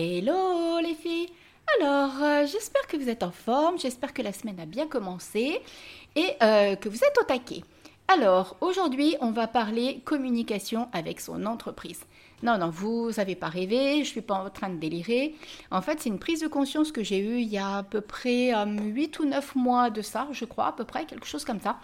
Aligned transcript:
Hello 0.00 0.78
les 0.78 0.94
filles 0.94 1.28
Alors, 1.80 2.22
euh, 2.22 2.46
j'espère 2.46 2.86
que 2.86 2.96
vous 2.96 3.08
êtes 3.08 3.24
en 3.24 3.32
forme, 3.32 3.80
j'espère 3.80 4.14
que 4.14 4.22
la 4.22 4.32
semaine 4.32 4.60
a 4.60 4.64
bien 4.64 4.86
commencé 4.86 5.60
et 6.14 6.34
euh, 6.40 6.76
que 6.76 6.88
vous 6.88 6.98
êtes 6.98 7.18
au 7.20 7.24
taquet. 7.24 7.64
Alors, 8.06 8.56
aujourd'hui, 8.60 9.16
on 9.20 9.32
va 9.32 9.48
parler 9.48 10.00
communication 10.04 10.88
avec 10.92 11.18
son 11.18 11.44
entreprise. 11.46 12.04
Non, 12.44 12.58
non, 12.58 12.70
vous 12.70 13.10
n'avez 13.16 13.34
pas 13.34 13.48
rêvé, 13.48 13.94
je 13.94 13.98
ne 13.98 14.04
suis 14.04 14.20
pas 14.20 14.36
en 14.36 14.50
train 14.50 14.70
de 14.70 14.76
délirer. 14.76 15.34
En 15.72 15.82
fait, 15.82 15.98
c'est 15.98 16.10
une 16.10 16.20
prise 16.20 16.42
de 16.42 16.46
conscience 16.46 16.92
que 16.92 17.02
j'ai 17.02 17.18
eue 17.18 17.40
il 17.40 17.48
y 17.48 17.58
a 17.58 17.78
à 17.78 17.82
peu 17.82 18.00
près 18.00 18.52
8 18.54 18.54
euh, 18.54 19.24
ou 19.24 19.26
9 19.26 19.56
mois 19.56 19.90
de 19.90 20.00
ça, 20.00 20.28
je 20.30 20.44
crois, 20.44 20.68
à 20.68 20.72
peu 20.72 20.84
près, 20.84 21.06
quelque 21.06 21.26
chose 21.26 21.44
comme 21.44 21.60
ça 21.60 21.76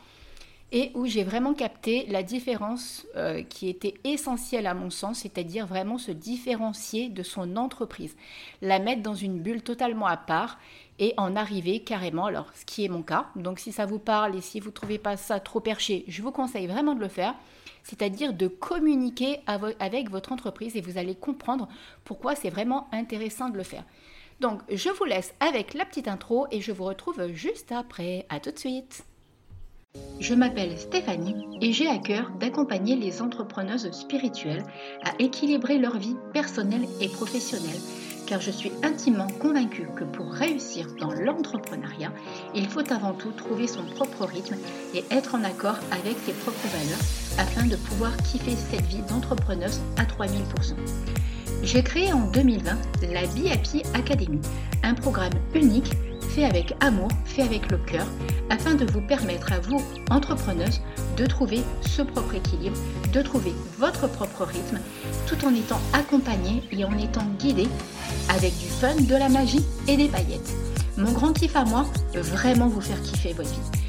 et 0.72 0.90
où 0.94 1.06
j'ai 1.06 1.22
vraiment 1.22 1.54
capté 1.54 2.06
la 2.08 2.22
différence 2.22 3.06
euh, 3.16 3.42
qui 3.42 3.68
était 3.68 3.94
essentielle 4.04 4.66
à 4.66 4.74
mon 4.74 4.90
sens, 4.90 5.20
c'est-à-dire 5.20 5.66
vraiment 5.66 5.98
se 5.98 6.10
différencier 6.10 7.08
de 7.08 7.22
son 7.22 7.56
entreprise, 7.56 8.16
la 8.60 8.78
mettre 8.78 9.02
dans 9.02 9.14
une 9.14 9.40
bulle 9.40 9.62
totalement 9.62 10.06
à 10.06 10.16
part 10.16 10.58
et 10.98 11.14
en 11.16 11.36
arriver 11.36 11.80
carrément, 11.80 12.27
alors 12.27 12.50
ce 12.55 12.64
qui 12.64 12.84
est 12.84 12.88
mon 12.88 13.02
cas, 13.02 13.27
donc 13.36 13.58
si 13.58 13.72
ça 13.72 13.86
vous 13.86 13.98
parle 13.98 14.36
et 14.36 14.41
si 14.41 14.60
vous 14.60 14.69
ne 14.69 14.74
trouvez 14.74 14.98
pas 14.98 15.16
ça 15.16 15.41
trop 15.41 15.60
perché, 15.60 16.05
je 16.08 16.22
vous 16.22 16.32
conseille 16.32 16.66
vraiment 16.66 16.94
de 16.94 17.00
le 17.00 17.08
faire, 17.08 17.34
c'est-à-dire 17.83 18.33
de 18.33 18.48
communiquer 18.48 19.41
avec 19.46 20.10
votre 20.10 20.33
entreprise 20.33 20.77
et 20.77 20.80
vous 20.80 20.98
allez 20.98 21.14
comprendre 21.14 21.69
pourquoi 22.05 22.34
c'est 22.34 22.50
vraiment 22.50 22.88
intéressant 22.92 23.48
de 23.50 23.58
le 23.58 23.62
faire. 23.62 23.84
Donc 24.41 24.60
je 24.70 24.88
vous 24.88 25.05
laisse 25.05 25.34
avec 25.41 25.74
la 25.74 25.84
petite 25.84 26.08
intro 26.08 26.46
et 26.50 26.60
je 26.60 26.72
vous 26.72 26.84
retrouve 26.84 27.28
juste 27.28 27.72
après. 27.72 28.27
À 28.28 28.41
tout 28.41 28.50
de 28.50 28.58
suite. 28.58 29.05
Je 30.25 30.33
m'appelle 30.33 30.79
Stéphanie 30.79 31.59
et 31.61 31.73
j'ai 31.73 31.87
à 31.87 31.98
cœur 31.98 32.30
d'accompagner 32.41 32.97
les 32.97 33.21
entrepreneuses 33.21 33.91
spirituelles 33.91 34.65
à 35.05 35.11
équilibrer 35.19 35.77
leur 35.77 35.98
vie 35.98 36.17
personnelle 36.33 36.87
et 37.01 37.09
professionnelle 37.09 37.79
car 38.27 38.41
je 38.41 38.51
suis 38.51 38.73
intimement 38.83 39.27
convaincue 39.39 39.87
que 39.97 40.05
pour 40.05 40.33
réussir 40.33 40.87
dans 40.98 41.12
l'entrepreneuriat, 41.12 42.11
il 42.55 42.67
faut 42.67 42.91
avant 42.91 43.12
tout 43.12 43.33
trouver 43.33 43.67
son 43.67 43.84
propre 43.84 44.25
rythme 44.25 44.56
et 44.95 45.05
être 45.11 45.34
en 45.34 45.45
accord 45.45 45.77
avec 45.91 46.17
ses 46.25 46.33
propres 46.33 46.69
valeurs 46.69 47.05
afin 47.39 47.67
de 47.67 47.77
pouvoir 47.77 48.17
kiffer 48.19 48.56
cette 48.56 48.86
vie 48.86 49.03
d'entrepreneuse 49.11 49.83
à 49.98 50.05
3000%. 50.05 50.75
J'ai 51.62 51.83
créé 51.83 52.14
en 52.14 52.31
2020 52.31 52.79
la 53.12 53.27
BIAPI 53.27 53.83
Academy, 53.95 54.41
un 54.83 54.95
programme 54.95 55.34
unique 55.55 55.92
fait 56.34 56.44
avec 56.44 56.74
amour, 56.80 57.08
fait 57.24 57.42
avec 57.42 57.70
le 57.70 57.78
cœur, 57.78 58.06
afin 58.50 58.74
de 58.74 58.84
vous 58.90 59.00
permettre 59.00 59.52
à 59.52 59.60
vous, 59.60 59.80
entrepreneuses, 60.10 60.80
de 61.16 61.27
trouver 61.27 61.60
ce 61.80 62.02
propre 62.02 62.34
équilibre, 62.34 62.77
de 63.12 63.22
trouver 63.22 63.52
votre 63.78 64.08
propre 64.08 64.44
rythme, 64.44 64.80
tout 65.28 65.46
en 65.46 65.55
étant 65.55 65.80
accompagné 65.92 66.62
et 66.72 66.84
en 66.84 66.98
étant 66.98 67.24
guidé 67.38 67.68
avec 68.30 68.52
du 68.58 68.66
fun, 68.66 68.96
de 68.96 69.14
la 69.14 69.28
magie 69.28 69.64
et 69.86 69.96
des 69.96 70.08
paillettes. 70.08 70.52
Mon 70.96 71.12
grand 71.12 71.32
kiff 71.32 71.55
à 71.55 71.64
moi, 71.64 71.86
vraiment 72.14 72.66
vous 72.66 72.80
faire 72.80 73.00
kiffer 73.02 73.32
votre 73.32 73.50
vie. 73.50 73.80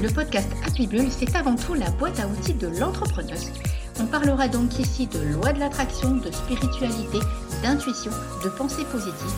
Le 0.00 0.08
podcast 0.08 0.48
Happy 0.64 0.86
Bull, 0.86 1.08
c'est 1.10 1.34
avant 1.34 1.56
tout 1.56 1.74
la 1.74 1.90
boîte 1.90 2.20
à 2.20 2.28
outils 2.28 2.54
de 2.54 2.68
l'entrepreneuse. 2.78 3.50
On 4.00 4.06
parlera 4.06 4.48
donc 4.48 4.78
ici 4.78 5.06
de 5.06 5.18
loi 5.18 5.52
de 5.52 5.58
l'attraction, 5.58 6.16
de 6.16 6.30
spiritualité, 6.30 7.18
d'intuition, 7.62 8.10
de 8.42 8.48
pensée 8.48 8.84
positive, 8.86 9.34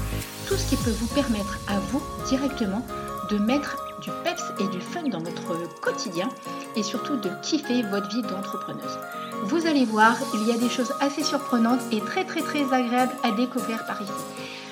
tout 0.47 0.55
ce 0.55 0.69
qui 0.69 0.77
peut 0.77 0.91
vous 0.91 1.09
permettre 1.09 1.59
à 1.69 1.81
vous 1.91 2.01
directement 2.29 2.87
de 3.29 3.39
mettre 3.39 3.77
du 4.01 4.11
peps 4.23 4.53
et 4.61 4.69
du 4.69 4.81
fun 4.81 5.03
dans 5.09 5.19
votre 5.19 5.81
quotidien 5.81 6.29
et 6.77 6.85
surtout 6.85 7.17
de 7.17 7.31
kiffer 7.43 7.83
votre 7.83 8.09
vie 8.09 8.23
d'entrepreneuse. 8.23 8.99
Vous 9.45 9.67
allez 9.67 9.85
voir, 9.85 10.17
il 10.35 10.47
y 10.47 10.53
a 10.53 10.59
des 10.59 10.69
choses 10.69 10.93
assez 11.01 11.25
surprenantes 11.25 11.81
et 11.91 12.01
très 12.01 12.25
très 12.25 12.43
très 12.43 12.63
agréables 12.73 13.15
à 13.25 13.33
découvrir 13.33 13.85
par 13.85 14.01
ici. 14.01 14.13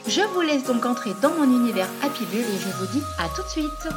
Je 0.06 0.22
vous 0.33 0.41
laisse 0.41 0.64
donc 0.64 0.86
entrer 0.86 1.11
dans 1.20 1.34
mon 1.34 1.44
univers 1.44 1.88
Happy 2.05 2.24
Bull 2.27 2.41
et 2.41 2.58
je 2.58 2.68
vous 2.78 2.86
dis 2.92 3.02
à 3.18 3.28
tout 3.34 3.42
de 3.42 3.48
suite. 3.48 3.88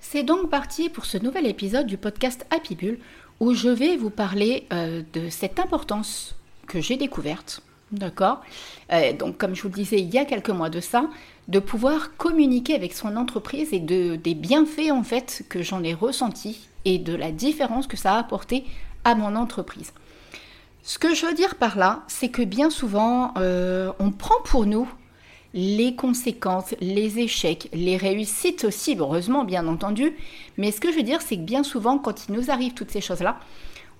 C'est 0.00 0.22
donc 0.22 0.50
parti 0.50 0.88
pour 0.88 1.04
ce 1.04 1.18
nouvel 1.18 1.46
épisode 1.46 1.86
du 1.86 1.98
podcast 1.98 2.46
Happy 2.50 2.74
Bull 2.74 2.98
où 3.40 3.54
je 3.54 3.68
vais 3.68 3.96
vous 3.96 4.10
parler 4.10 4.66
euh, 4.72 5.02
de 5.12 5.28
cette 5.28 5.58
importance 5.58 6.34
que 6.66 6.80
j'ai 6.80 6.96
découverte 6.96 7.62
D'accord? 7.92 8.40
Euh, 8.92 9.12
Donc, 9.12 9.38
comme 9.38 9.54
je 9.54 9.62
vous 9.62 9.68
le 9.68 9.74
disais 9.74 10.00
il 10.00 10.12
y 10.12 10.18
a 10.18 10.24
quelques 10.24 10.50
mois 10.50 10.70
de 10.70 10.80
ça, 10.80 11.08
de 11.46 11.60
pouvoir 11.60 12.16
communiquer 12.16 12.74
avec 12.74 12.92
son 12.92 13.16
entreprise 13.16 13.72
et 13.72 13.78
de, 13.78 14.16
des 14.16 14.34
bienfaits 14.34 14.90
en 14.90 15.04
fait 15.04 15.44
que 15.48 15.62
j'en 15.62 15.84
ai 15.84 15.94
ressentis 15.94 16.68
et 16.84 16.98
de 16.98 17.14
la 17.14 17.30
différence 17.30 17.86
que 17.86 17.96
ça 17.96 18.14
a 18.14 18.18
apporté 18.18 18.64
à 19.04 19.14
mon 19.14 19.36
entreprise. 19.36 19.92
Ce 20.82 20.98
que 20.98 21.14
je 21.14 21.26
veux 21.26 21.34
dire 21.34 21.54
par 21.56 21.78
là, 21.78 22.02
c'est 22.08 22.28
que 22.28 22.42
bien 22.42 22.70
souvent, 22.70 23.32
euh, 23.38 23.92
on 24.00 24.10
prend 24.10 24.40
pour 24.44 24.66
nous 24.66 24.88
les 25.56 25.96
conséquences, 25.96 26.74
les 26.80 27.18
échecs, 27.18 27.70
les 27.72 27.96
réussites 27.96 28.64
aussi, 28.64 28.94
heureusement 28.98 29.42
bien 29.42 29.66
entendu, 29.66 30.12
mais 30.58 30.70
ce 30.70 30.80
que 30.80 30.92
je 30.92 30.96
veux 30.96 31.02
dire, 31.02 31.22
c'est 31.22 31.36
que 31.36 31.42
bien 31.42 31.62
souvent, 31.62 31.98
quand 31.98 32.28
il 32.28 32.34
nous 32.34 32.50
arrive 32.50 32.74
toutes 32.74 32.90
ces 32.90 33.00
choses-là, 33.00 33.40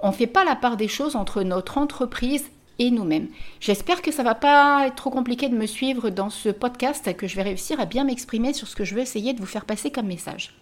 on 0.01 0.09
ne 0.09 0.13
fait 0.13 0.27
pas 0.27 0.45
la 0.45 0.55
part 0.55 0.77
des 0.77 0.87
choses 0.87 1.17
entre 1.17 1.43
notre 1.43 1.79
entreprise 1.79 2.51
et 2.79 2.91
nous-mêmes. 2.91 3.29
J'espère 3.59 4.03
que 4.03 4.13
ça 4.13 4.23
va 4.23 4.35
pas 4.35 4.87
être 4.87 4.97
trop 4.97 5.09
compliqué 5.09 5.49
de 5.49 5.57
me 5.57 5.65
suivre 5.65 6.11
dans 6.11 6.29
ce 6.29 6.51
podcast, 6.51 7.17
que 7.17 7.27
je 7.27 7.37
vais 7.37 7.43
réussir 7.43 7.81
à 7.81 7.87
bien 7.87 8.05
m'exprimer 8.05 8.53
sur 8.53 8.69
ce 8.69 8.77
que 8.77 8.85
je 8.85 8.95
veux 8.95 9.01
essayer 9.01 9.33
de 9.33 9.41
vous 9.41 9.47
faire 9.47 9.65
passer 9.65 9.91
comme 9.91 10.09
message. 10.09 10.55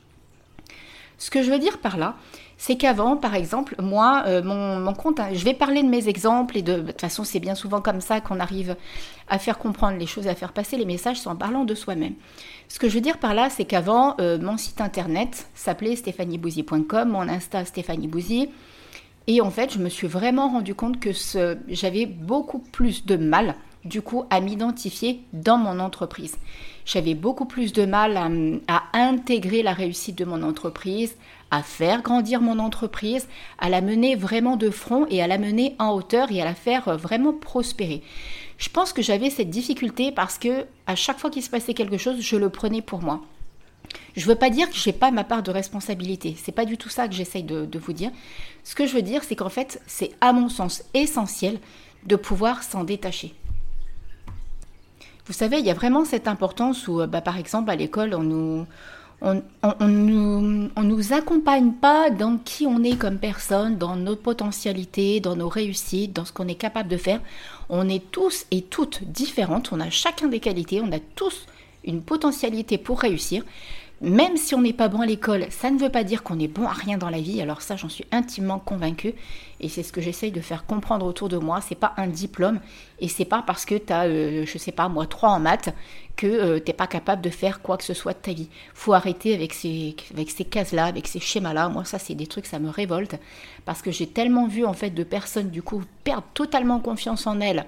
Ce 1.19 1.29
que 1.29 1.43
je 1.43 1.51
veux 1.51 1.59
dire 1.59 1.79
par 1.79 1.97
là, 1.97 2.15
c'est 2.57 2.77
qu'avant, 2.77 3.17
par 3.17 3.35
exemple, 3.35 3.75
moi, 3.81 4.23
euh, 4.27 4.43
mon, 4.43 4.93
compte, 4.95 5.21
hein, 5.21 5.29
je 5.33 5.45
vais 5.45 5.55
parler 5.55 5.83
de 5.83 5.89
mes 5.89 6.09
exemples 6.09 6.57
et 6.57 6.63
de, 6.63 6.81
de 6.81 6.87
toute 6.93 7.01
façon, 7.01 7.25
c'est 7.25 7.41
bien 7.41 7.55
souvent 7.55 7.81
comme 7.81 8.01
ça 8.01 8.21
qu'on 8.21 8.41
arrive 8.41 8.77
à 9.29 9.39
faire 9.39 9.59
comprendre 9.59 9.99
les 9.99 10.07
choses, 10.07 10.29
à 10.29 10.35
faire 10.35 10.53
passer 10.53 10.77
les 10.77 10.85
messages, 10.85 11.21
c'est 11.21 11.29
en 11.29 11.37
parlant 11.37 11.65
de 11.65 11.75
soi-même. 11.75 12.15
Ce 12.69 12.79
que 12.79 12.89
je 12.89 12.95
veux 12.95 13.01
dire 13.01 13.19
par 13.19 13.35
là, 13.35 13.51
c'est 13.51 13.65
qu'avant, 13.65 14.17
euh, 14.21 14.39
mon 14.39 14.57
site 14.57 14.81
internet 14.81 15.49
s'appelait 15.55 15.97
stéphaniebouzy.com, 15.97 17.09
mon 17.09 17.29
Insta 17.29 17.65
Stéphanie 17.65 18.09
et 19.27 19.41
en 19.41 19.51
fait, 19.51 19.73
je 19.73 19.79
me 19.79 19.89
suis 19.89 20.07
vraiment 20.07 20.49
rendu 20.49 20.75
compte 20.75 21.01
que 21.01 21.11
j'avais 21.69 22.07
beaucoup 22.07 22.59
plus 22.59 23.07
de 23.07 23.17
mal, 23.17 23.55
du 23.85 24.03
coup, 24.03 24.25
à 24.31 24.41
m'identifier 24.41 25.23
dans 25.33 25.57
mon 25.57 25.81
entreprise. 25.81 26.37
J'avais 26.85 27.15
beaucoup 27.15 27.47
plus 27.47 27.73
de 27.73 27.87
mal 27.87 28.19
à, 28.69 28.83
intégrer 28.93 29.63
la 29.63 29.73
réussite 29.73 30.19
de 30.19 30.27
mon 30.27 30.43
entreprise, 30.43 31.17
à 31.55 31.63
faire 31.63 32.03
grandir 32.03 32.41
mon 32.41 32.59
entreprise, 32.59 33.29
à 33.59 33.69
la 33.69 33.81
mener 33.81 34.17
vraiment 34.17 34.57
de 34.57 34.71
front 34.71 35.07
et 35.09 35.23
à 35.23 35.29
la 35.29 35.39
mener 35.39 35.77
en 35.79 35.91
hauteur 35.91 36.33
et 36.33 36.43
à 36.43 36.45
la 36.45 36.55
faire 36.55 36.97
vraiment 36.97 37.33
prospérer. 37.33 38.03
Je 38.59 38.69
pense 38.69 38.93
que 38.93 39.03
j'avais 39.03 39.31
cette 39.31 39.51
difficulté 39.51 40.11
parce 40.11 40.37
que 40.37 40.67
à 40.89 40.97
chaque 40.97 41.19
fois 41.19 41.31
qu'il 41.31 41.45
se 41.45 41.51
passait 41.51 41.75
quelque 41.75 41.97
chose, 41.97 42.21
je 42.21 42.37
le 42.37 42.51
prenais 42.51 42.83
pour 42.83 43.03
moi. 43.03 43.23
Je 44.17 44.23
ne 44.23 44.27
veux 44.27 44.35
pas 44.35 44.51
dire 44.51 44.69
que 44.69 44.77
je 44.77 44.89
n'ai 44.89 44.93
pas 44.93 45.13
ma 45.13 45.23
part 45.23 45.45
de 45.45 45.53
responsabilité. 45.53 46.37
C'est 46.43 46.53
pas 46.53 46.65
du 46.65 46.77
tout 46.77 46.89
ça 46.89 47.07
que 47.07 47.15
j'essaye 47.15 47.45
de, 47.45 47.79
vous 47.79 47.93
dire. 47.93 48.11
Ce 48.65 48.75
que 48.75 48.87
je 48.87 48.95
veux 48.95 49.03
dire, 49.03 49.23
c'est 49.23 49.37
qu'en 49.37 49.49
fait, 49.49 49.81
c'est 49.87 50.11
à 50.21 50.33
mon 50.33 50.49
sens 50.49 50.83
essentiel 50.93 51.61
de 52.07 52.17
pouvoir 52.17 52.65
s'en 52.65 52.83
détacher. 52.83 53.33
Vous 55.27 55.33
savez, 55.33 55.59
il 55.59 55.65
y 55.65 55.71
a 55.71 55.75
vraiment 55.75 56.05
cette 56.05 56.27
importance 56.27 56.89
où, 56.89 57.07
bah, 57.07 57.21
par 57.21 57.39
exemple, 57.39 57.71
à 57.71 57.77
l'école, 57.77 58.15
on 58.15 58.23
nous, 58.23 58.67
on, 59.21 59.43
nous, 59.89 60.71
nous 60.77 61.13
accompagne 61.13 61.73
pas 61.73 62.11
dans 62.11 62.37
qui 62.37 62.67
on 62.67 62.83
est 62.83 62.97
comme 62.97 63.19
personne, 63.19 63.79
dans 63.79 63.97
nos 63.97 64.17
potentialités, 64.17 65.21
dans 65.21 65.37
nos 65.37 65.49
réussites, 65.49 66.13
dans 66.13 66.25
ce 66.25 66.33
qu'on 66.33 66.49
est 66.49 66.55
capable 66.55 66.89
de 66.89 66.97
faire. 66.97 67.21
On 67.69 67.89
est 67.89 68.11
tous 68.11 68.47
et 68.51 68.63
toutes 68.63 69.05
différentes, 69.05 69.73
on 69.73 69.81
a 69.81 69.91
chacun 69.91 70.29
des 70.29 70.41
qualités, 70.41 70.81
on 70.83 70.93
a 70.93 70.99
tous 71.15 71.47
une 71.85 72.03
potentialité 72.03 72.79
pour 72.79 73.01
réussir. 73.01 73.45
Même 74.01 74.37
si 74.37 74.55
on 74.55 74.61
n'est 74.61 74.73
pas 74.73 74.89
bon 74.89 75.01
à 75.01 75.07
l'école, 75.07 75.47
ça 75.51 75.71
ne 75.71 75.79
veut 75.79 75.89
pas 75.89 76.05
dire 76.05 76.23
qu'on 76.23 76.39
est 76.39 76.49
bon 76.49 76.67
à 76.67 76.73
rien 76.73 76.99
dans 76.99 77.09
la 77.09 77.21
vie. 77.21 77.41
Alors 77.41 77.63
ça, 77.63 77.77
j'en 77.77 77.89
suis 77.89 78.05
intimement 78.13 78.59
convaincue. 78.59 79.15
Et 79.65 79.69
c'est 79.71 79.83
ce 79.83 79.93
que 79.93 80.03
j'essaye 80.03 80.31
de 80.31 80.43
faire 80.43 80.67
comprendre 80.67 81.07
autour 81.07 81.31
de 81.31 81.39
moi. 81.39 81.63
C'est 81.63 81.75
pas 81.75 81.95
un 81.97 82.07
diplôme. 82.07 82.61
Et 83.01 83.09
c'est 83.09 83.25
pas 83.25 83.43
parce 83.47 83.65
que 83.65 83.77
tu 83.77 83.91
as, 83.95 84.05
euh, 84.05 84.45
je 84.45 84.59
sais 84.59 84.73
pas, 84.73 84.89
moi, 84.91 85.07
trois 85.07 85.31
en 85.31 85.41
maths, 85.41 85.75
que 86.17 86.27
euh, 86.27 86.59
tu 86.59 86.67
n'es 86.67 86.75
pas 86.75 86.87
capable 86.87 87.23
de 87.23 87.31
faire 87.31 87.63
quoi 87.63 87.79
que 87.79 87.85
ce 87.85 87.95
soit 87.95 88.13
de 88.13 88.19
ta 88.19 88.35
vie. 88.35 88.51
faut 88.75 88.93
arrêter 88.93 89.33
avec 89.33 89.55
ces, 89.55 89.97
avec 90.13 90.31
ces 90.31 90.45
cases-là, 90.45 90.85
avec 90.85 91.09
ces 91.09 91.19
schémas-là. 91.19 91.71
Moi, 91.71 91.87
ça, 91.87 91.99
c'est 91.99 92.15
des 92.15 92.27
trucs, 92.27 92.45
ça 92.45 92.59
me 92.59 92.69
révolte. 92.69 93.17
Parce 93.65 93.81
que 93.81 93.91
j'ai 93.91 94.07
tellement 94.07 94.49
vu, 94.49 94.67
en 94.67 94.75
fait, 94.75 94.91
de 94.91 95.03
personnes, 95.03 95.49
du 95.49 95.63
coup, 95.63 95.83
perdre 96.05 96.27
totalement 96.35 96.79
confiance 96.79 97.27
en 97.27 97.41
elles 97.41 97.65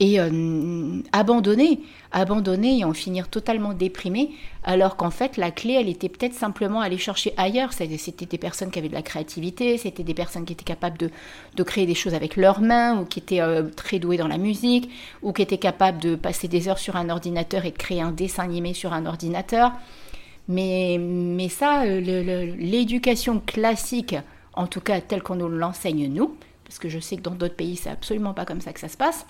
et 0.00 0.18
euh, 0.18 1.00
abandonner, 1.12 1.80
abandonner 2.10 2.80
et 2.80 2.84
en 2.84 2.92
finir 2.92 3.28
totalement 3.28 3.74
déprimé, 3.74 4.30
alors 4.64 4.96
qu'en 4.96 5.10
fait 5.10 5.36
la 5.36 5.52
clé, 5.52 5.74
elle 5.74 5.88
était 5.88 6.08
peut-être 6.08 6.34
simplement 6.34 6.80
aller 6.80 6.98
chercher 6.98 7.32
ailleurs. 7.36 7.72
C'était 7.72 8.26
des 8.26 8.38
personnes 8.38 8.70
qui 8.70 8.78
avaient 8.80 8.88
de 8.88 8.94
la 8.94 9.02
créativité, 9.02 9.78
c'était 9.78 10.02
des 10.02 10.14
personnes 10.14 10.44
qui 10.44 10.52
étaient 10.52 10.64
capables 10.64 10.98
de, 10.98 11.62
créer 11.62 11.86
des 11.86 11.94
choses 11.94 12.14
avec 12.14 12.36
leurs 12.36 12.60
mains, 12.60 13.00
ou 13.00 13.04
qui 13.04 13.20
étaient 13.20 13.40
euh, 13.40 13.62
très 13.62 14.00
douées 14.00 14.16
dans 14.16 14.28
la 14.28 14.38
musique, 14.38 14.90
ou 15.22 15.32
qui 15.32 15.42
étaient 15.42 15.58
capables 15.58 15.98
de 15.98 16.16
passer 16.16 16.48
des 16.48 16.68
heures 16.68 16.78
sur 16.78 16.96
un 16.96 17.08
ordinateur 17.08 17.64
et 17.64 17.70
de 17.70 17.78
créer 17.78 18.00
un 18.00 18.12
dessin 18.12 18.42
animé 18.42 18.74
sur 18.74 18.92
un 18.92 19.06
ordinateur. 19.06 19.72
Mais, 20.48 20.98
mais 20.98 21.48
ça, 21.48 21.84
euh, 21.84 22.54
l'éducation 22.58 23.40
classique, 23.40 24.16
en 24.54 24.66
tout 24.66 24.80
cas 24.80 25.00
telle 25.00 25.22
qu'on 25.22 25.36
nous 25.36 25.48
l'enseigne 25.48 26.08
nous, 26.08 26.36
parce 26.64 26.78
que 26.78 26.88
je 26.88 26.98
sais 26.98 27.16
que 27.16 27.22
dans 27.22 27.34
d'autres 27.34 27.54
pays, 27.54 27.76
c'est 27.76 27.90
absolument 27.90 28.34
pas 28.34 28.44
comme 28.44 28.60
ça 28.60 28.72
que 28.72 28.80
ça 28.80 28.88
se 28.88 28.96
passe 28.96 29.24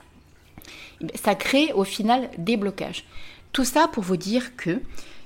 ça 1.14 1.34
crée 1.34 1.72
au 1.72 1.84
final 1.84 2.30
des 2.38 2.56
blocages. 2.56 3.04
Tout 3.52 3.64
ça 3.64 3.88
pour 3.88 4.02
vous 4.02 4.16
dire 4.16 4.56
que 4.56 4.80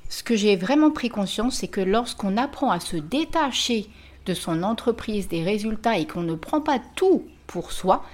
ce 0.09 0.23
que 0.23 0.37
j'ai 0.37 0.57
vraiment 0.57 0.91
pris 0.91 1.09
conscience, 1.09 1.59
c'est 1.59 1.69
que 1.69 1.81
lorsqu'on 1.81 2.37
apprend 2.37 2.71
à 2.71 2.81
se 2.81 2.97
détacher 2.97 3.89
de 4.27 4.35
son 4.35 4.63
entreprise, 4.63 5.29
des 5.29 5.43
résultats 5.43 5.99
et 5.99 6.07
qu'on 6.07 6.23
ne 6.23 6.35
prend 6.35 6.61
pas 6.61 6.79
tout 6.95 7.25
pour 7.47 7.73
soi, 7.73 8.05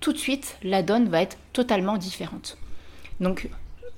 tout 0.00 0.12
de 0.12 0.18
suite, 0.18 0.56
la 0.62 0.82
donne 0.82 1.08
va 1.08 1.22
être 1.22 1.38
totalement 1.52 1.96
différente. 1.96 2.56
Donc, 3.20 3.48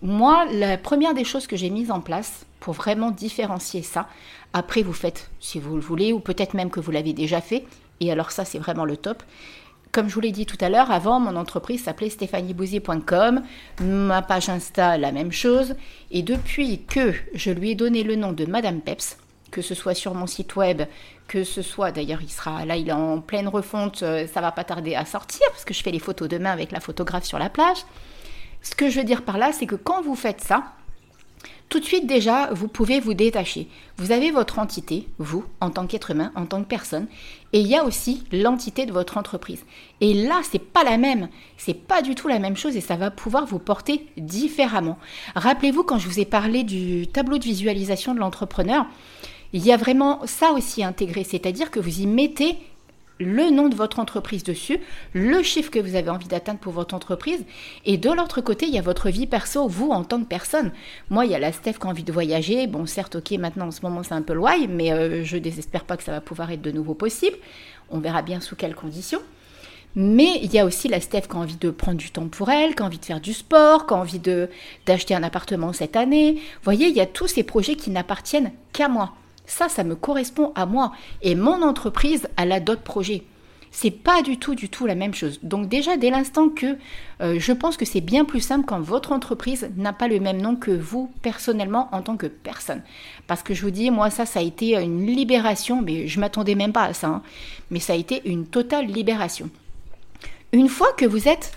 moi, 0.02 0.44
la 0.52 0.76
première 0.76 1.14
des 1.14 1.24
choses 1.24 1.46
que 1.46 1.56
j'ai 1.56 1.70
mises 1.70 1.90
en 1.90 2.00
place 2.00 2.44
pour 2.60 2.74
vraiment 2.74 3.10
différencier 3.10 3.82
ça, 3.82 4.08
après 4.52 4.82
vous 4.82 4.92
faites 4.92 5.30
si 5.40 5.58
vous 5.58 5.76
le 5.76 5.80
voulez, 5.80 6.12
ou 6.12 6.20
peut-être 6.20 6.54
même 6.54 6.70
que 6.70 6.80
vous 6.80 6.90
l'avez 6.90 7.14
déjà 7.14 7.40
fait, 7.40 7.64
et 8.00 8.12
alors 8.12 8.30
ça 8.30 8.44
c'est 8.44 8.58
vraiment 8.58 8.84
le 8.84 8.96
top, 8.96 9.22
comme 9.94 10.08
je 10.08 10.14
vous 10.14 10.20
l'ai 10.20 10.32
dit 10.32 10.44
tout 10.44 10.58
à 10.60 10.68
l'heure, 10.68 10.90
avant, 10.90 11.20
mon 11.20 11.36
entreprise 11.36 11.84
s'appelait 11.84 12.10
stéphaniebouzier.com, 12.10 13.42
ma 13.80 14.22
page 14.22 14.48
Insta, 14.48 14.98
la 14.98 15.12
même 15.12 15.30
chose. 15.30 15.76
Et 16.10 16.22
depuis 16.22 16.82
que 16.82 17.14
je 17.32 17.52
lui 17.52 17.70
ai 17.70 17.74
donné 17.76 18.02
le 18.02 18.16
nom 18.16 18.32
de 18.32 18.44
Madame 18.44 18.80
Peps, 18.80 19.16
que 19.52 19.62
ce 19.62 19.76
soit 19.76 19.94
sur 19.94 20.14
mon 20.14 20.26
site 20.26 20.56
web, 20.56 20.82
que 21.28 21.44
ce 21.44 21.62
soit, 21.62 21.92
d'ailleurs, 21.92 22.22
il 22.22 22.28
sera 22.28 22.64
là, 22.64 22.74
il 22.74 22.88
est 22.88 22.92
en 22.92 23.20
pleine 23.20 23.46
refonte, 23.46 24.02
euh, 24.02 24.26
ça 24.26 24.40
va 24.40 24.50
pas 24.50 24.64
tarder 24.64 24.96
à 24.96 25.04
sortir, 25.04 25.46
parce 25.50 25.64
que 25.64 25.72
je 25.72 25.80
fais 25.80 25.92
les 25.92 26.00
photos 26.00 26.28
demain 26.28 26.50
avec 26.50 26.72
la 26.72 26.80
photographe 26.80 27.24
sur 27.24 27.38
la 27.38 27.48
plage. 27.48 27.78
Ce 28.62 28.74
que 28.74 28.90
je 28.90 28.98
veux 28.98 29.06
dire 29.06 29.22
par 29.22 29.38
là, 29.38 29.52
c'est 29.52 29.66
que 29.66 29.76
quand 29.76 30.02
vous 30.02 30.16
faites 30.16 30.40
ça, 30.40 30.72
tout 31.74 31.80
de 31.80 31.86
suite 31.86 32.06
déjà, 32.06 32.50
vous 32.52 32.68
pouvez 32.68 33.00
vous 33.00 33.14
détacher. 33.14 33.66
Vous 33.96 34.12
avez 34.12 34.30
votre 34.30 34.60
entité, 34.60 35.08
vous, 35.18 35.44
en 35.60 35.70
tant 35.70 35.88
qu'être 35.88 36.12
humain, 36.12 36.30
en 36.36 36.46
tant 36.46 36.62
que 36.62 36.68
personne, 36.68 37.08
et 37.52 37.58
il 37.58 37.66
y 37.66 37.74
a 37.74 37.84
aussi 37.84 38.22
l'entité 38.30 38.86
de 38.86 38.92
votre 38.92 39.18
entreprise. 39.18 39.64
Et 40.00 40.14
là, 40.14 40.40
c'est 40.48 40.60
pas 40.60 40.84
la 40.84 40.98
même, 40.98 41.28
c'est 41.56 41.74
pas 41.74 42.00
du 42.00 42.14
tout 42.14 42.28
la 42.28 42.38
même 42.38 42.56
chose 42.56 42.76
et 42.76 42.80
ça 42.80 42.94
va 42.94 43.10
pouvoir 43.10 43.44
vous 43.46 43.58
porter 43.58 44.06
différemment. 44.16 44.98
Rappelez-vous 45.34 45.82
quand 45.82 45.98
je 45.98 46.06
vous 46.06 46.20
ai 46.20 46.24
parlé 46.24 46.62
du 46.62 47.08
tableau 47.08 47.38
de 47.38 47.44
visualisation 47.44 48.14
de 48.14 48.20
l'entrepreneur, 48.20 48.86
il 49.52 49.66
y 49.66 49.72
a 49.72 49.76
vraiment 49.76 50.20
ça 50.26 50.52
aussi 50.52 50.84
intégré, 50.84 51.24
c'est-à-dire 51.24 51.72
que 51.72 51.80
vous 51.80 52.02
y 52.02 52.06
mettez 52.06 52.56
le 53.20 53.50
nom 53.50 53.68
de 53.68 53.74
votre 53.74 54.00
entreprise 54.00 54.42
dessus, 54.42 54.78
le 55.12 55.42
chiffre 55.42 55.70
que 55.70 55.78
vous 55.78 55.94
avez 55.94 56.10
envie 56.10 56.26
d'atteindre 56.26 56.58
pour 56.58 56.72
votre 56.72 56.94
entreprise. 56.94 57.44
Et 57.84 57.96
de 57.96 58.10
l'autre 58.10 58.40
côté, 58.40 58.66
il 58.66 58.74
y 58.74 58.78
a 58.78 58.82
votre 58.82 59.08
vie 59.10 59.26
perso, 59.26 59.68
vous 59.68 59.90
en 59.90 60.04
tant 60.04 60.20
que 60.20 60.28
personne. 60.28 60.72
Moi, 61.10 61.26
il 61.26 61.32
y 61.32 61.34
a 61.34 61.38
la 61.38 61.52
Steph 61.52 61.74
qui 61.74 61.86
a 61.86 61.90
envie 61.90 62.02
de 62.02 62.12
voyager. 62.12 62.66
Bon, 62.66 62.86
certes, 62.86 63.16
ok, 63.16 63.32
maintenant 63.32 63.68
en 63.68 63.70
ce 63.70 63.82
moment 63.82 64.02
c'est 64.02 64.14
un 64.14 64.22
peu 64.22 64.32
loin, 64.32 64.54
mais 64.68 64.92
euh, 64.92 65.24
je 65.24 65.36
désespère 65.36 65.84
pas 65.84 65.96
que 65.96 66.02
ça 66.02 66.12
va 66.12 66.20
pouvoir 66.20 66.50
être 66.50 66.62
de 66.62 66.72
nouveau 66.72 66.94
possible. 66.94 67.36
On 67.90 67.98
verra 67.98 68.22
bien 68.22 68.40
sous 68.40 68.56
quelles 68.56 68.74
conditions. 68.74 69.20
Mais 69.96 70.40
il 70.42 70.52
y 70.52 70.58
a 70.58 70.64
aussi 70.64 70.88
la 70.88 71.00
Steph 71.00 71.22
qui 71.22 71.36
a 71.36 71.38
envie 71.38 71.56
de 71.56 71.70
prendre 71.70 71.98
du 71.98 72.10
temps 72.10 72.26
pour 72.26 72.50
elle, 72.50 72.74
qui 72.74 72.82
a 72.82 72.86
envie 72.86 72.98
de 72.98 73.04
faire 73.04 73.20
du 73.20 73.32
sport, 73.32 73.86
qui 73.86 73.94
a 73.94 73.96
envie 73.96 74.20
d'acheter 74.86 75.14
un 75.14 75.22
appartement 75.22 75.72
cette 75.72 75.94
année. 75.94 76.34
Vous 76.34 76.64
voyez, 76.64 76.88
il 76.88 76.96
y 76.96 77.00
a 77.00 77.06
tous 77.06 77.28
ces 77.28 77.44
projets 77.44 77.76
qui 77.76 77.90
n'appartiennent 77.90 78.50
qu'à 78.72 78.88
moi. 78.88 79.14
Ça, 79.46 79.68
ça 79.68 79.84
me 79.84 79.94
correspond 79.94 80.52
à 80.54 80.66
moi. 80.66 80.92
Et 81.22 81.34
mon 81.34 81.62
entreprise, 81.62 82.28
elle 82.36 82.52
a 82.52 82.60
d'autres 82.60 82.82
projets. 82.82 83.24
C'est 83.76 83.90
pas 83.90 84.22
du 84.22 84.38
tout, 84.38 84.54
du 84.54 84.68
tout 84.68 84.86
la 84.86 84.94
même 84.94 85.14
chose. 85.14 85.40
Donc 85.42 85.68
déjà, 85.68 85.96
dès 85.96 86.10
l'instant 86.10 86.48
que 86.48 86.78
euh, 87.20 87.40
je 87.40 87.52
pense 87.52 87.76
que 87.76 87.84
c'est 87.84 88.00
bien 88.00 88.24
plus 88.24 88.40
simple 88.40 88.66
quand 88.66 88.80
votre 88.80 89.10
entreprise 89.10 89.68
n'a 89.76 89.92
pas 89.92 90.06
le 90.06 90.20
même 90.20 90.40
nom 90.40 90.54
que 90.54 90.70
vous 90.70 91.10
personnellement 91.22 91.88
en 91.90 92.00
tant 92.00 92.16
que 92.16 92.28
personne. 92.28 92.82
Parce 93.26 93.42
que 93.42 93.52
je 93.52 93.62
vous 93.62 93.72
dis, 93.72 93.90
moi, 93.90 94.10
ça, 94.10 94.26
ça 94.26 94.38
a 94.38 94.42
été 94.42 94.76
une 94.76 95.04
libération, 95.04 95.82
mais 95.82 96.06
je 96.06 96.20
m'attendais 96.20 96.54
même 96.54 96.72
pas 96.72 96.84
à 96.84 96.92
ça. 96.92 97.08
Hein. 97.08 97.22
mais 97.70 97.80
ça 97.80 97.94
a 97.94 97.96
été 97.96 98.22
une 98.30 98.46
totale 98.46 98.86
libération. 98.86 99.50
Une 100.52 100.68
fois 100.68 100.92
que 100.96 101.04
vous 101.04 101.26
êtes 101.28 101.52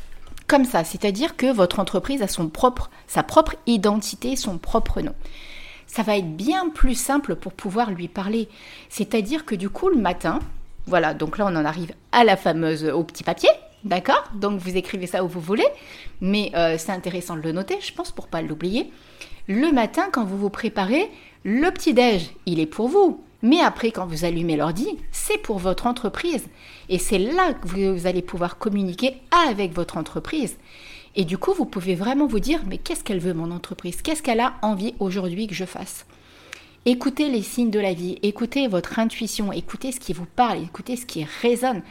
comme 0.47 0.65
ça, 0.65 0.83
c'est-à-dire 0.83 1.37
que 1.37 1.53
votre 1.53 1.79
entreprise 1.79 2.23
a 2.23 2.27
son 2.27 2.49
propre, 2.49 2.89
sa 3.05 3.21
propre 3.21 3.55
identité, 3.67 4.35
son 4.35 4.57
propre 4.57 5.01
nom 5.01 5.13
ça 5.87 6.03
va 6.03 6.17
être 6.17 6.35
bien 6.35 6.69
plus 6.69 6.95
simple 6.95 7.35
pour 7.35 7.53
pouvoir 7.53 7.91
lui 7.91 8.07
parler. 8.07 8.47
C'est-à-dire 8.89 9.45
que 9.45 9.55
du 9.55 9.69
coup, 9.69 9.89
le 9.89 9.97
matin, 9.97 10.39
voilà, 10.85 11.13
donc 11.13 11.37
là, 11.37 11.45
on 11.47 11.55
en 11.55 11.65
arrive 11.65 11.93
à 12.11 12.23
la 12.23 12.37
fameuse 12.37 12.85
au 12.85 13.03
petit 13.03 13.23
papier, 13.23 13.49
d'accord? 13.83 14.23
Donc 14.35 14.59
vous 14.59 14.77
écrivez 14.77 15.07
ça 15.07 15.23
où 15.23 15.27
vous 15.27 15.41
voulez, 15.41 15.67
mais 16.21 16.51
euh, 16.55 16.75
c'est 16.77 16.91
intéressant 16.91 17.35
de 17.35 17.41
le 17.41 17.51
noter, 17.51 17.77
je 17.81 17.93
pense, 17.93 18.11
pour 18.11 18.27
pas 18.27 18.41
l'oublier. 18.41 18.91
Le 19.47 19.71
matin, 19.71 20.09
quand 20.11 20.25
vous 20.25 20.37
vous 20.37 20.49
préparez, 20.49 21.09
le 21.43 21.69
petit-déj, 21.71 22.31
il 22.45 22.59
est 22.59 22.65
pour 22.65 22.89
vous. 22.89 23.23
Mais 23.41 23.61
après, 23.61 23.91
quand 23.91 24.07
vous 24.07 24.25
allumez 24.25 24.57
l'ordi, 24.57 24.87
c'est 25.11 25.37
pour 25.37 25.59
votre 25.59 25.85
entreprise. 25.85 26.47
Et 26.89 26.97
c'est 26.97 27.19
là 27.19 27.53
que 27.53 27.67
vous 27.67 28.07
allez 28.07 28.21
pouvoir 28.21 28.57
communiquer 28.57 29.17
avec 29.47 29.73
votre 29.73 29.97
entreprise. 29.97 30.57
Et 31.17 31.25
du 31.25 31.39
coup, 31.39 31.51
vous 31.53 31.65
pouvez 31.65 31.95
vraiment 31.95 32.27
vous 32.27 32.39
dire, 32.39 32.61
mais 32.67 32.77
qu'est-ce 32.77 33.03
qu'elle 33.03 33.19
veut 33.19 33.33
mon 33.33 33.49
entreprise? 33.49 34.03
Qu'est-ce 34.03 34.21
qu'elle 34.21 34.39
a 34.39 34.53
envie 34.61 34.93
aujourd'hui 34.99 35.47
que 35.47 35.55
je 35.55 35.65
fasse? 35.65 36.05
Écoutez 36.85 37.29
les 37.29 37.41
signes 37.41 37.71
de 37.71 37.79
la 37.79 37.93
vie, 37.93 38.17
écoutez 38.21 38.67
votre 38.67 38.99
intuition, 38.99 39.51
écoutez 39.51 39.91
ce 39.91 39.99
qui 39.99 40.13
vous 40.13 40.27
parle, 40.27 40.63
écoutez 40.63 40.95
ce 40.95 41.07
qui 41.07 41.25
résonne. 41.41 41.81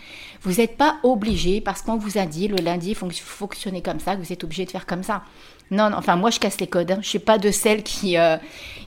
Vous 0.43 0.55
n'êtes 0.55 0.77
pas 0.77 1.01
obligé, 1.03 1.61
parce 1.61 1.83
qu'on 1.83 1.97
vous 1.97 2.19
a 2.19 2.25
dit 2.25 2.47
le 2.47 2.57
lundi 2.57 2.95
fonctionner 2.95 3.83
comme 3.83 4.01
ça, 4.01 4.15
que 4.15 4.23
vous 4.23 4.33
êtes 4.33 4.45
obligé 4.45 4.65
de 4.65 4.71
faire 4.71 4.87
comme 4.87 5.03
ça. 5.03 5.23
Non, 5.71 5.91
non 5.91 5.99
enfin 5.99 6.17
moi 6.17 6.31
je 6.31 6.39
casse 6.39 6.61
les 6.61 6.69
codes. 6.69 6.93
Hein. 6.93 6.95
Je 6.95 7.01
ne 7.01 7.11
suis 7.11 7.19
pas 7.19 7.37
de 7.37 7.51
celles 7.51 7.83
qui... 7.83 8.17
Euh, 8.17 8.39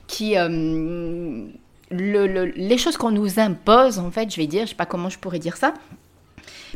qui 0.08 0.36
euh, 0.36 1.48
les 1.92 2.78
choses 2.78 2.98
qu'on 2.98 3.12
nous 3.12 3.40
impose, 3.40 4.00
en 4.00 4.12
fait, 4.12 4.32
je 4.32 4.38
vais 4.38 4.48
dire, 4.48 4.64
je 4.66 4.70
sais 4.70 4.76
pas 4.76 4.86
comment 4.86 5.10
je 5.10 5.18
pourrais 5.18 5.40
dire 5.40 5.58
ça, 5.58 5.74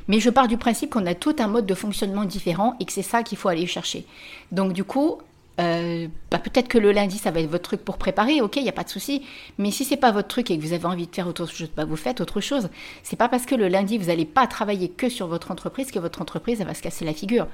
mais 0.07 0.19
je 0.19 0.29
pars 0.29 0.47
du 0.47 0.57
principe 0.57 0.91
qu'on 0.91 1.05
a 1.05 1.15
tout 1.15 1.35
un 1.39 1.47
mode 1.47 1.65
de 1.65 1.75
fonctionnement 1.75 2.25
différent 2.25 2.75
et 2.79 2.85
que 2.85 2.93
c'est 2.93 3.01
ça 3.01 3.23
qu'il 3.23 3.37
faut 3.37 3.49
aller 3.49 3.67
chercher. 3.67 4.05
Donc 4.51 4.73
du 4.73 4.83
coup, 4.83 5.19
euh, 5.59 6.07
bah, 6.31 6.39
peut-être 6.39 6.67
que 6.67 6.79
le 6.79 6.91
lundi, 6.91 7.19
ça 7.19 7.29
va 7.29 7.39
être 7.39 7.49
votre 7.49 7.63
truc 7.63 7.85
pour 7.85 7.97
préparer, 7.97 8.41
ok, 8.41 8.55
il 8.55 8.63
n'y 8.63 8.69
a 8.69 8.73
pas 8.73 8.83
de 8.83 8.89
souci. 8.89 9.23
Mais 9.59 9.69
si 9.69 9.85
c'est 9.85 9.97
pas 9.97 10.11
votre 10.11 10.27
truc 10.27 10.49
et 10.49 10.57
que 10.57 10.63
vous 10.63 10.73
avez 10.73 10.85
envie 10.85 11.05
de 11.05 11.13
faire 11.13 11.27
autre 11.27 11.45
chose, 11.45 11.69
bah, 11.75 11.85
vous 11.85 11.95
faites 11.95 12.21
autre 12.21 12.41
chose. 12.41 12.69
C'est 13.03 13.15
pas 13.15 13.29
parce 13.29 13.45
que 13.45 13.53
le 13.53 13.67
lundi, 13.67 13.97
vous 13.97 14.07
n'allez 14.07 14.25
pas 14.25 14.47
travailler 14.47 14.89
que 14.89 15.09
sur 15.09 15.27
votre 15.27 15.51
entreprise 15.51 15.91
que 15.91 15.99
votre 15.99 16.21
entreprise, 16.21 16.61
va 16.63 16.73
se 16.73 16.81
casser 16.81 17.05
la 17.05 17.13
figure. 17.13 17.47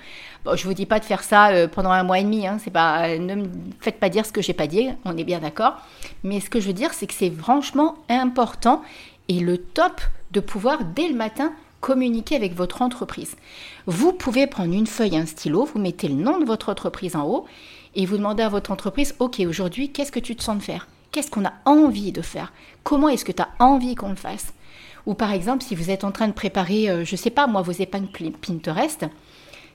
Bon, 0.46 0.56
je 0.56 0.64
vous 0.66 0.74
dis 0.74 0.86
pas 0.86 1.00
de 1.00 1.06
faire 1.06 1.24
ça 1.24 1.50
euh, 1.50 1.68
pendant 1.68 1.92
un 1.92 2.04
mois 2.04 2.20
et 2.20 2.24
demi, 2.24 2.48
hein, 2.48 2.58
c'est 2.64 2.72
pas, 2.72 3.18
ne 3.18 3.36
me 3.36 3.46
faites 3.82 4.00
pas 4.00 4.10
dire 4.10 4.26
ce 4.26 4.32
que 4.32 4.42
j'ai 4.42 4.54
pas 4.54 4.68
dit, 4.68 4.90
on 5.04 5.18
est 5.18 5.24
bien 5.24 5.40
d'accord. 5.40 5.74
Mais 6.24 6.40
ce 6.40 6.50
que 6.50 6.62
je 6.62 6.68
veux 6.68 6.74
dire, 6.74 6.94
c'est 6.94 7.08
que 7.08 7.14
c'est 7.14 7.32
franchement 7.32 7.96
important 8.08 8.82
et 9.28 9.40
le 9.40 9.58
top 9.58 10.00
de 10.32 10.40
pouvoir, 10.40 10.84
dès 10.84 11.08
le 11.10 11.16
matin, 11.16 11.52
communiquer 11.82 12.36
avec 12.36 12.56
votre 12.56 12.82
entreprise. 12.82 13.36
Vous 13.88 14.14
pouvez 14.14 14.48
prendre 14.48 14.74
une 14.74 14.88
feuille, 14.88 15.18
un 15.18 15.26
stylo, 15.26 15.66
vous 15.66 15.80
mettez 15.80 16.08
le 16.08 16.16
nom 16.16 16.40
de 16.40 16.46
votre 16.46 16.70
entreprise 16.70 17.16
en 17.16 17.26
haut 17.26 17.46
et 17.96 18.06
vous 18.06 18.18
demandez 18.18 18.44
à 18.44 18.50
votre 18.50 18.72
entreprise, 18.72 19.16
OK, 19.20 19.40
aujourd'hui, 19.40 19.90
qu'est-ce 19.92 20.12
que 20.12 20.20
tu 20.20 20.36
te 20.36 20.44
sens 20.44 20.58
de 20.58 20.64
faire? 20.64 20.88
Qu'est-ce 21.12 21.32
qu'on 21.32 21.46
a 21.46 21.54
envie 21.66 22.12
de 22.12 22.22
faire? 22.22 22.54
Comment 22.84 23.10
est-ce 23.10 23.26
que 23.26 23.32
tu 23.32 23.42
as 23.42 23.50
envie 23.60 23.96
qu'on 23.96 24.10
le 24.10 24.16
fasse? 24.16 24.54
Ou 25.06 25.16
par 25.16 25.32
exemple, 25.32 25.64
si 25.64 25.76
vous 25.76 25.90
êtes 25.90 26.04
en 26.04 26.12
train 26.12 26.28
de 26.28 26.34
préparer, 26.34 26.90
euh, 26.90 27.04
je 27.04 27.14
ne 27.14 27.18
sais 27.18 27.32
pas, 27.32 27.48
moi, 27.48 27.62
vos 27.62 27.72
épingles 27.72 28.32
Pinterest, 28.32 29.06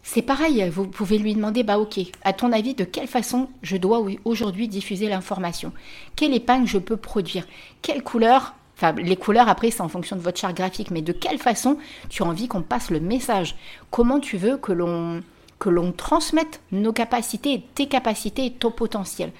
c'est 0.06 0.22
pareil, 0.22 0.68
vous 0.68 0.86
pouvez 0.86 1.16
lui 1.16 1.34
demander, 1.34 1.62
bah 1.62 1.78
ok, 1.78 1.98
à 2.22 2.34
ton 2.34 2.52
avis, 2.52 2.74
de 2.74 2.84
quelle 2.84 3.08
façon 3.08 3.48
je 3.62 3.78
dois 3.78 4.04
aujourd'hui 4.26 4.68
diffuser 4.68 5.08
l'information? 5.08 5.72
Quelle 6.14 6.34
épingle 6.34 6.66
je 6.66 6.78
peux 6.78 6.98
produire? 6.98 7.46
Quelle 7.80 8.02
couleur 8.02 8.54
Enfin, 8.76 8.92
les 8.92 9.16
couleurs, 9.16 9.48
après, 9.48 9.70
c'est 9.70 9.82
en 9.82 9.88
fonction 9.88 10.16
de 10.16 10.20
votre 10.20 10.38
charte 10.38 10.56
graphique, 10.56 10.90
mais 10.90 11.02
de 11.02 11.12
quelle 11.12 11.38
façon 11.38 11.78
tu 12.08 12.22
as 12.22 12.26
envie 12.26 12.48
qu'on 12.48 12.62
passe 12.62 12.90
le 12.90 13.00
message? 13.00 13.54
Comment 13.90 14.20
tu 14.20 14.36
veux 14.36 14.56
que 14.56 14.72
l'on 14.72 15.22
que 15.60 15.68
l'on 15.70 15.92
transmette 15.92 16.60
nos 16.72 16.92
capacités, 16.92 17.62
tes 17.74 17.86
capacités 17.86 18.46
et 18.46 18.52
ton 18.52 18.70
potentiel? 18.70 19.30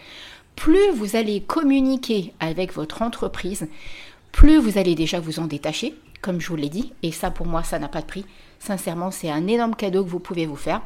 Plus 0.56 0.90
vous 0.94 1.16
allez 1.16 1.40
communiquer 1.40 2.32
avec 2.38 2.72
votre 2.72 3.02
entreprise, 3.02 3.66
plus 4.30 4.58
vous 4.58 4.78
allez 4.78 4.94
déjà 4.94 5.18
vous 5.18 5.40
en 5.40 5.46
détacher, 5.46 5.94
comme 6.22 6.40
je 6.40 6.48
vous 6.48 6.56
l'ai 6.56 6.68
dit, 6.68 6.92
et 7.02 7.10
ça 7.10 7.30
pour 7.30 7.46
moi, 7.46 7.64
ça 7.64 7.78
n'a 7.78 7.88
pas 7.88 8.00
de 8.00 8.06
prix. 8.06 8.24
Sincèrement, 8.60 9.10
c'est 9.10 9.30
un 9.30 9.46
énorme 9.48 9.74
cadeau 9.74 10.04
que 10.04 10.08
vous 10.08 10.20
pouvez 10.20 10.46
vous 10.46 10.56
faire. 10.56 10.80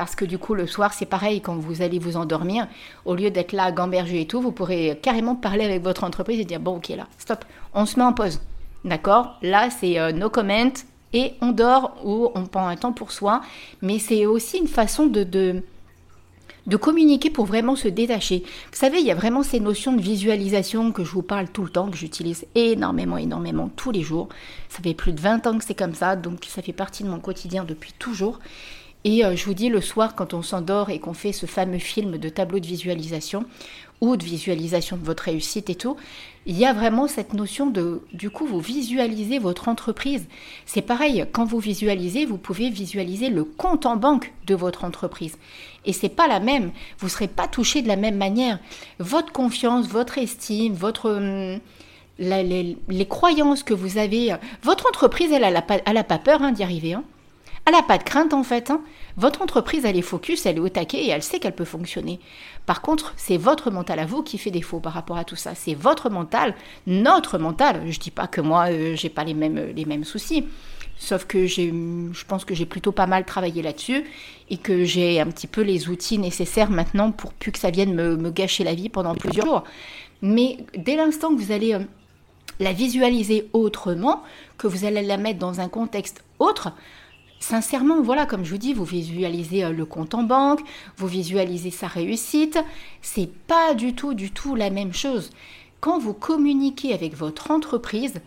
Parce 0.00 0.14
que 0.14 0.24
du 0.24 0.38
coup, 0.38 0.54
le 0.54 0.66
soir, 0.66 0.94
c'est 0.94 1.04
pareil, 1.04 1.42
quand 1.42 1.56
vous 1.56 1.82
allez 1.82 1.98
vous 1.98 2.16
endormir, 2.16 2.66
au 3.04 3.14
lieu 3.14 3.30
d'être 3.30 3.52
là 3.52 3.64
à 3.64 3.70
gamberger 3.70 4.22
et 4.22 4.26
tout, 4.26 4.40
vous 4.40 4.50
pourrez 4.50 4.98
carrément 5.02 5.34
parler 5.34 5.62
avec 5.62 5.82
votre 5.82 6.04
entreprise 6.04 6.40
et 6.40 6.46
dire, 6.46 6.58
bon, 6.58 6.76
ok, 6.76 6.88
là, 6.88 7.06
stop, 7.18 7.44
on 7.74 7.84
se 7.84 7.98
met 7.98 8.04
en 8.06 8.14
pause. 8.14 8.40
D'accord? 8.82 9.36
Là, 9.42 9.68
c'est 9.68 10.00
euh, 10.00 10.10
no 10.12 10.30
comment 10.30 10.72
et 11.12 11.34
on 11.42 11.52
dort 11.52 11.98
ou 12.02 12.30
on 12.34 12.46
prend 12.46 12.66
un 12.66 12.76
temps 12.76 12.94
pour 12.94 13.12
soi. 13.12 13.42
Mais 13.82 13.98
c'est 13.98 14.24
aussi 14.24 14.56
une 14.56 14.68
façon 14.68 15.04
de, 15.04 15.22
de, 15.22 15.62
de 16.66 16.76
communiquer 16.78 17.28
pour 17.28 17.44
vraiment 17.44 17.76
se 17.76 17.88
détacher. 17.88 18.42
Vous 18.72 18.78
savez, 18.78 19.00
il 19.00 19.06
y 19.06 19.10
a 19.10 19.14
vraiment 19.14 19.42
ces 19.42 19.60
notions 19.60 19.92
de 19.92 20.00
visualisation 20.00 20.92
que 20.92 21.04
je 21.04 21.10
vous 21.10 21.20
parle 21.20 21.50
tout 21.50 21.62
le 21.62 21.68
temps, 21.68 21.90
que 21.90 21.98
j'utilise 21.98 22.46
énormément, 22.54 23.18
énormément 23.18 23.68
tous 23.76 23.90
les 23.90 24.00
jours. 24.00 24.30
Ça 24.70 24.82
fait 24.82 24.94
plus 24.94 25.12
de 25.12 25.20
20 25.20 25.46
ans 25.46 25.58
que 25.58 25.64
c'est 25.64 25.74
comme 25.74 25.94
ça, 25.94 26.16
donc 26.16 26.46
ça 26.48 26.62
fait 26.62 26.72
partie 26.72 27.02
de 27.02 27.10
mon 27.10 27.20
quotidien 27.20 27.64
depuis 27.64 27.92
toujours. 27.98 28.38
Et 29.04 29.24
euh, 29.24 29.34
je 29.34 29.44
vous 29.46 29.54
dis, 29.54 29.68
le 29.68 29.80
soir, 29.80 30.14
quand 30.14 30.34
on 30.34 30.42
s'endort 30.42 30.90
et 30.90 30.98
qu'on 30.98 31.14
fait 31.14 31.32
ce 31.32 31.46
fameux 31.46 31.78
film 31.78 32.18
de 32.18 32.28
tableau 32.28 32.58
de 32.58 32.66
visualisation 32.66 33.44
ou 34.00 34.16
de 34.16 34.24
visualisation 34.24 34.96
de 34.96 35.04
votre 35.04 35.24
réussite 35.24 35.70
et 35.70 35.74
tout, 35.74 35.96
il 36.46 36.56
y 36.58 36.64
a 36.64 36.72
vraiment 36.72 37.06
cette 37.06 37.34
notion 37.34 37.66
de, 37.66 38.02
du 38.12 38.30
coup, 38.30 38.46
vous 38.46 38.60
visualisez 38.60 39.38
votre 39.38 39.68
entreprise. 39.68 40.26
C'est 40.66 40.82
pareil, 40.82 41.26
quand 41.32 41.44
vous 41.44 41.58
visualisez, 41.58 42.24
vous 42.26 42.38
pouvez 42.38 42.70
visualiser 42.70 43.28
le 43.28 43.44
compte 43.44 43.86
en 43.86 43.96
banque 43.96 44.32
de 44.46 44.54
votre 44.54 44.84
entreprise. 44.84 45.36
Et 45.84 45.92
c'est 45.92 46.08
pas 46.08 46.28
la 46.28 46.40
même. 46.40 46.70
Vous 46.98 47.08
serez 47.08 47.28
pas 47.28 47.48
touché 47.48 47.82
de 47.82 47.88
la 47.88 47.96
même 47.96 48.16
manière. 48.16 48.58
Votre 48.98 49.32
confiance, 49.32 49.86
votre 49.86 50.18
estime, 50.18 50.74
votre 50.74 51.10
hum, 51.10 51.60
les, 52.18 53.06
croyances 53.08 53.62
que 53.62 53.74
vous 53.74 53.98
avez. 53.98 54.34
Votre 54.62 54.86
entreprise, 54.88 55.32
elle, 55.32 55.52
n'a 55.52 55.62
pas, 55.62 55.78
pas 55.78 56.18
peur 56.18 56.42
hein, 56.42 56.52
d'y 56.52 56.62
arriver. 56.62 56.94
Hein. 56.94 57.04
Elle 57.70 57.76
n'a 57.76 57.82
pas 57.84 57.98
de 57.98 58.02
crainte 58.02 58.34
en 58.34 58.42
fait. 58.42 58.68
Hein. 58.72 58.80
Votre 59.16 59.42
entreprise, 59.42 59.84
elle 59.84 59.96
est 59.96 60.02
focus, 60.02 60.44
elle 60.44 60.56
est 60.56 60.60
au 60.60 60.68
taquet 60.68 61.04
et 61.04 61.10
elle 61.10 61.22
sait 61.22 61.38
qu'elle 61.38 61.54
peut 61.54 61.64
fonctionner. 61.64 62.18
Par 62.66 62.82
contre, 62.82 63.14
c'est 63.16 63.36
votre 63.36 63.70
mental 63.70 64.00
à 64.00 64.06
vous 64.06 64.24
qui 64.24 64.38
fait 64.38 64.50
défaut 64.50 64.80
par 64.80 64.92
rapport 64.92 65.16
à 65.16 65.22
tout 65.22 65.36
ça. 65.36 65.54
C'est 65.54 65.74
votre 65.74 66.10
mental, 66.10 66.56
notre 66.88 67.38
mental. 67.38 67.82
Je 67.86 67.96
ne 67.96 68.02
dis 68.02 68.10
pas 68.10 68.26
que 68.26 68.40
moi, 68.40 68.72
euh, 68.72 68.96
j'ai 68.96 69.08
pas 69.08 69.22
les 69.22 69.34
mêmes, 69.34 69.72
les 69.76 69.84
mêmes 69.84 70.02
soucis. 70.02 70.46
Sauf 70.98 71.26
que 71.26 71.46
je 71.46 72.24
pense 72.24 72.44
que 72.44 72.56
j'ai 72.56 72.66
plutôt 72.66 72.90
pas 72.90 73.06
mal 73.06 73.24
travaillé 73.24 73.62
là-dessus 73.62 74.02
et 74.48 74.56
que 74.56 74.82
j'ai 74.82 75.20
un 75.20 75.26
petit 75.26 75.46
peu 75.46 75.60
les 75.60 75.88
outils 75.88 76.18
nécessaires 76.18 76.70
maintenant 76.70 77.12
pour 77.12 77.32
plus 77.32 77.52
que 77.52 77.58
ça 77.60 77.70
vienne 77.70 77.94
me, 77.94 78.30
gâcher 78.32 78.64
la 78.64 78.74
vie 78.74 78.88
pendant 78.88 79.14
plusieurs 79.14 79.46
jours. 79.46 79.64
Mais 80.22 80.58
dès 80.76 80.96
l'instant 80.96 81.32
que 81.32 81.40
vous 81.40 81.52
allez 81.52 81.74
euh, 81.74 81.84
la 82.58 82.72
visualiser 82.72 83.48
autrement, 83.52 84.24
que 84.58 84.66
vous 84.66 84.84
allez 84.84 85.02
la 85.02 85.18
mettre 85.18 85.38
dans 85.38 85.60
un 85.60 85.68
contexte 85.68 86.24
autre, 86.40 86.72
sincèrement, 87.40 88.00
voilà, 88.02 88.26
comme 88.26 88.44
je 88.44 88.52
vous 88.52 88.58
dis, 88.58 88.74
vous 88.74 88.84
visualisez 88.84 89.64
euh, 89.64 89.72
le 89.72 89.84
compte 89.84 90.14
en 90.14 90.22
banque, 90.22 90.60
vous 90.96 91.08
visualisez 91.08 91.70
sa 91.70 91.88
réussite, 91.88 92.58
c'est 93.02 93.30
pas 93.30 93.74
du 93.74 93.94
tout, 93.94 94.14
du 94.14 94.30
tout 94.30 94.54
la 94.54 94.70
même 94.70 94.92
chose. 94.92 95.30
Quand 95.80 95.98
vous 95.98 96.14
communiquez 96.14 96.92
avec 96.92 97.16
votre 97.16 97.50
entreprise, 97.50 98.20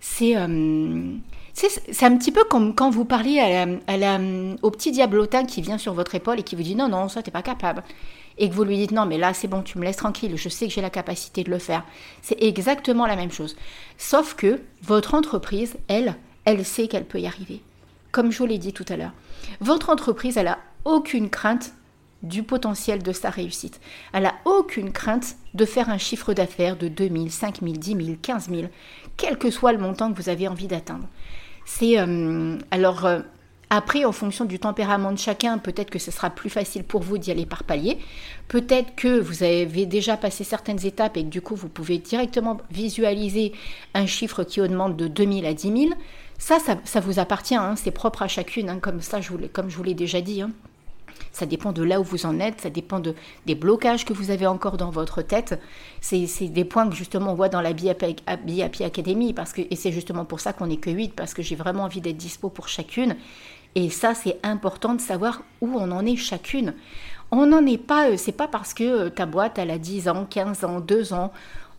c'est 0.00 0.36
euh, 0.36 1.12
c'est 1.54 2.04
un 2.04 2.16
petit 2.16 2.32
peu 2.32 2.44
comme 2.44 2.74
quand 2.74 2.90
vous 2.90 3.04
parliez 3.04 3.38
à 3.86 4.18
au 4.62 4.70
petit 4.70 4.90
diablotin 4.90 5.44
qui 5.44 5.62
vient 5.62 5.78
sur 5.78 5.94
votre 5.94 6.14
épaule 6.14 6.40
et 6.40 6.42
qui 6.42 6.56
vous 6.56 6.62
dit 6.62 6.74
non, 6.74 6.88
non, 6.88 7.08
ça, 7.08 7.22
t'es 7.22 7.30
pas 7.30 7.42
capable. 7.42 7.82
Et 8.36 8.48
que 8.48 8.54
vous 8.54 8.64
lui 8.64 8.76
dites 8.76 8.90
non 8.90 9.06
mais 9.06 9.16
là 9.16 9.32
c'est 9.32 9.46
bon 9.46 9.62
tu 9.62 9.78
me 9.78 9.84
laisses 9.84 9.98
tranquille 9.98 10.36
je 10.36 10.48
sais 10.48 10.66
que 10.66 10.72
j'ai 10.72 10.80
la 10.80 10.90
capacité 10.90 11.44
de 11.44 11.50
le 11.50 11.58
faire. 11.58 11.84
C'est 12.22 12.42
exactement 12.42 13.06
la 13.06 13.14
même 13.14 13.30
chose. 13.30 13.56
Sauf 13.96 14.34
que 14.34 14.60
votre 14.82 15.14
entreprise 15.14 15.76
elle 15.88 16.16
elle 16.44 16.64
sait 16.64 16.88
qu'elle 16.88 17.06
peut 17.06 17.20
y 17.20 17.26
arriver 17.26 17.60
comme 18.14 18.30
je 18.32 18.38
vous 18.38 18.46
l'ai 18.46 18.58
dit 18.58 18.72
tout 18.72 18.86
à 18.88 18.96
l'heure 18.96 19.12
votre 19.60 19.90
entreprise 19.90 20.36
elle 20.36 20.56
aucune 20.84 21.30
crainte 21.30 21.72
du 22.22 22.42
potentiel 22.42 23.02
de 23.02 23.12
sa 23.12 23.30
réussite. 23.30 23.80
Elle 24.12 24.26
a 24.26 24.34
aucune 24.46 24.92
crainte 24.92 25.36
de 25.52 25.64
faire 25.64 25.90
un 25.90 25.98
chiffre 25.98 26.32
d'affaires 26.32 26.76
de 26.76 26.88
2000, 26.88 27.30
5000, 27.30 27.78
10 27.78 28.04
000, 28.04 28.16
15 28.20 28.48
000, 28.48 28.62
quel 29.16 29.38
que 29.38 29.50
soit 29.50 29.72
le 29.72 29.78
montant 29.78 30.10
que 30.10 30.16
vous 30.20 30.30
avez 30.30 30.48
envie 30.48 30.66
d'atteindre. 30.66 31.06
C'est 31.66 31.98
euh, 31.98 32.58
alors 32.70 33.04
euh, 33.04 33.20
après, 33.70 34.04
en 34.04 34.12
fonction 34.12 34.44
du 34.44 34.58
tempérament 34.58 35.12
de 35.12 35.18
chacun, 35.18 35.58
peut-être 35.58 35.90
que 35.90 35.98
ce 35.98 36.10
sera 36.10 36.30
plus 36.30 36.50
facile 36.50 36.84
pour 36.84 37.02
vous 37.02 37.18
d'y 37.18 37.30
aller 37.30 37.46
par 37.46 37.64
palier. 37.64 37.98
Peut-être 38.46 38.94
que 38.94 39.18
vous 39.18 39.42
avez 39.42 39.86
déjà 39.86 40.16
passé 40.16 40.44
certaines 40.44 40.84
étapes 40.86 41.16
et 41.16 41.24
que 41.24 41.28
du 41.28 41.40
coup, 41.40 41.56
vous 41.56 41.68
pouvez 41.68 41.98
directement 41.98 42.58
visualiser 42.70 43.52
un 43.94 44.06
chiffre 44.06 44.44
qui 44.44 44.60
augmente 44.60 44.96
de 44.96 45.08
2000 45.08 45.46
à 45.46 45.54
10 45.54 45.62
000. 45.62 45.94
Ça, 46.38 46.58
ça, 46.84 47.00
vous 47.00 47.18
appartient, 47.18 47.54
hein. 47.54 47.74
c'est 47.76 47.90
propre 47.90 48.22
à 48.22 48.28
chacune, 48.28 48.68
hein. 48.68 48.78
comme, 48.80 49.00
ça, 49.00 49.20
je 49.20 49.30
vous 49.30 49.38
comme 49.52 49.70
je 49.70 49.76
vous 49.76 49.82
l'ai 49.82 49.94
déjà 49.94 50.20
dit. 50.20 50.42
Hein. 50.42 50.50
Ça 51.32 51.46
dépend 51.46 51.72
de 51.72 51.82
là 51.82 52.00
où 52.00 52.04
vous 52.04 52.26
en 52.26 52.38
êtes, 52.38 52.60
ça 52.60 52.70
dépend 52.70 53.00
de, 53.00 53.14
des 53.46 53.54
blocages 53.54 54.04
que 54.04 54.12
vous 54.12 54.30
avez 54.30 54.46
encore 54.46 54.76
dans 54.76 54.90
votre 54.90 55.22
tête. 55.22 55.60
C'est 56.00 56.48
des 56.48 56.64
points 56.64 56.88
que 56.88 56.94
justement 56.94 57.32
on 57.32 57.34
voit 57.34 57.48
dans 57.48 57.60
la 57.60 57.72
BIAPI 57.72 58.84
Academy, 58.84 59.32
parce 59.32 59.52
que, 59.52 59.62
et 59.68 59.76
c'est 59.76 59.92
justement 59.92 60.24
pour 60.24 60.40
ça 60.40 60.52
qu'on 60.52 60.66
n'est 60.66 60.76
que 60.76 60.90
8, 60.90 61.14
parce 61.14 61.34
que 61.34 61.42
j'ai 61.42 61.56
vraiment 61.56 61.84
envie 61.84 62.00
d'être 62.00 62.16
dispo 62.16 62.50
pour 62.50 62.68
chacune. 62.68 63.16
Et 63.74 63.90
ça, 63.90 64.14
c'est 64.14 64.38
important 64.44 64.94
de 64.94 65.00
savoir 65.00 65.42
où 65.60 65.76
on 65.76 65.90
en 65.90 66.06
est 66.06 66.16
chacune. 66.16 66.74
On 67.32 67.46
n'en 67.46 67.66
est 67.66 67.78
pas, 67.78 68.10
euh, 68.10 68.16
c'est 68.16 68.32
pas 68.32 68.46
parce 68.46 68.74
que 68.74 68.84
euh, 68.84 69.10
ta 69.10 69.26
boîte, 69.26 69.58
elle 69.58 69.72
a 69.72 69.78
10 69.78 70.08
ans, 70.08 70.26
15 70.28 70.62
ans, 70.64 70.78
2 70.78 71.12
ans. 71.12 71.32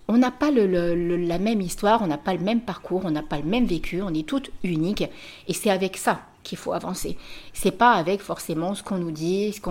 On 0.07 0.17
n'a 0.17 0.31
pas 0.31 0.51
la 0.51 1.39
même 1.39 1.61
histoire, 1.61 2.01
on 2.03 2.07
n'a 2.07 2.17
pas 2.17 2.33
le 2.33 2.39
même 2.39 2.61
parcours, 2.61 3.01
on 3.05 3.11
n'a 3.11 3.23
pas 3.23 3.37
le 3.37 3.43
même 3.43 3.65
vécu, 3.65 4.01
on 4.01 4.13
est 4.13 4.27
toutes 4.27 4.51
uniques. 4.63 5.03
Et 5.47 5.53
c'est 5.53 5.71
avec 5.71 5.97
ça 5.97 6.21
qu'il 6.43 6.59
faut 6.59 6.73
avancer. 6.73 7.17
C'est 7.53 7.71
pas 7.71 7.93
avec 7.93 8.21
forcément 8.21 8.75
ce 8.75 8.83
qu'on 8.83 8.97
nous 8.97 9.11
dit, 9.11 9.51
ce 9.53 9.61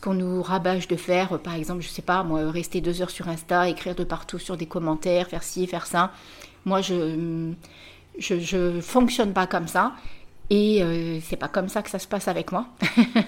qu'on 0.00 0.14
nous 0.14 0.42
rabâche 0.42 0.88
de 0.88 0.96
faire. 0.96 1.38
Par 1.38 1.54
exemple, 1.54 1.82
je 1.82 1.88
sais 1.88 2.02
pas, 2.02 2.24
moi, 2.24 2.50
rester 2.50 2.80
deux 2.80 3.00
heures 3.00 3.10
sur 3.10 3.28
Insta, 3.28 3.68
écrire 3.68 3.94
de 3.94 4.04
partout 4.04 4.40
sur 4.40 4.56
des 4.56 4.66
commentaires, 4.66 5.28
faire 5.28 5.44
ci, 5.44 5.66
faire 5.68 5.86
ça. 5.86 6.10
Moi, 6.64 6.80
je 6.80 7.52
je, 8.18 8.38
je 8.38 8.80
fonctionne 8.80 9.32
pas 9.32 9.46
comme 9.46 9.68
ça. 9.68 9.94
Et 10.50 10.82
euh, 10.82 11.20
c'est 11.22 11.36
pas 11.36 11.46
comme 11.46 11.68
ça 11.68 11.80
que 11.80 11.90
ça 11.90 12.00
se 12.00 12.08
passe 12.08 12.26
avec 12.26 12.50
moi. 12.50 12.66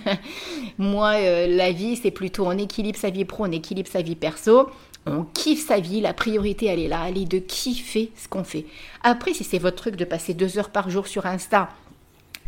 moi, 0.78 1.12
euh, 1.14 1.46
la 1.46 1.70
vie, 1.70 1.94
c'est 1.94 2.10
plutôt 2.10 2.46
on 2.46 2.58
équilibre 2.58 2.98
sa 2.98 3.10
vie 3.10 3.24
pro, 3.24 3.46
on 3.46 3.52
équilibre 3.52 3.88
sa 3.88 4.02
vie 4.02 4.16
perso. 4.16 4.68
On 5.06 5.24
kiffe 5.24 5.66
sa 5.66 5.80
vie, 5.80 6.00
la 6.00 6.14
priorité 6.14 6.66
elle 6.66 6.78
est 6.78 6.88
là, 6.88 7.06
elle 7.08 7.18
est 7.18 7.26
de 7.26 7.38
kiffer 7.38 8.12
ce 8.16 8.28
qu'on 8.28 8.44
fait. 8.44 8.66
Après, 9.02 9.34
si 9.34 9.42
c'est 9.42 9.58
votre 9.58 9.76
truc 9.76 9.96
de 9.96 10.04
passer 10.04 10.32
deux 10.34 10.58
heures 10.58 10.70
par 10.70 10.90
jour 10.90 11.08
sur 11.08 11.26
Insta 11.26 11.68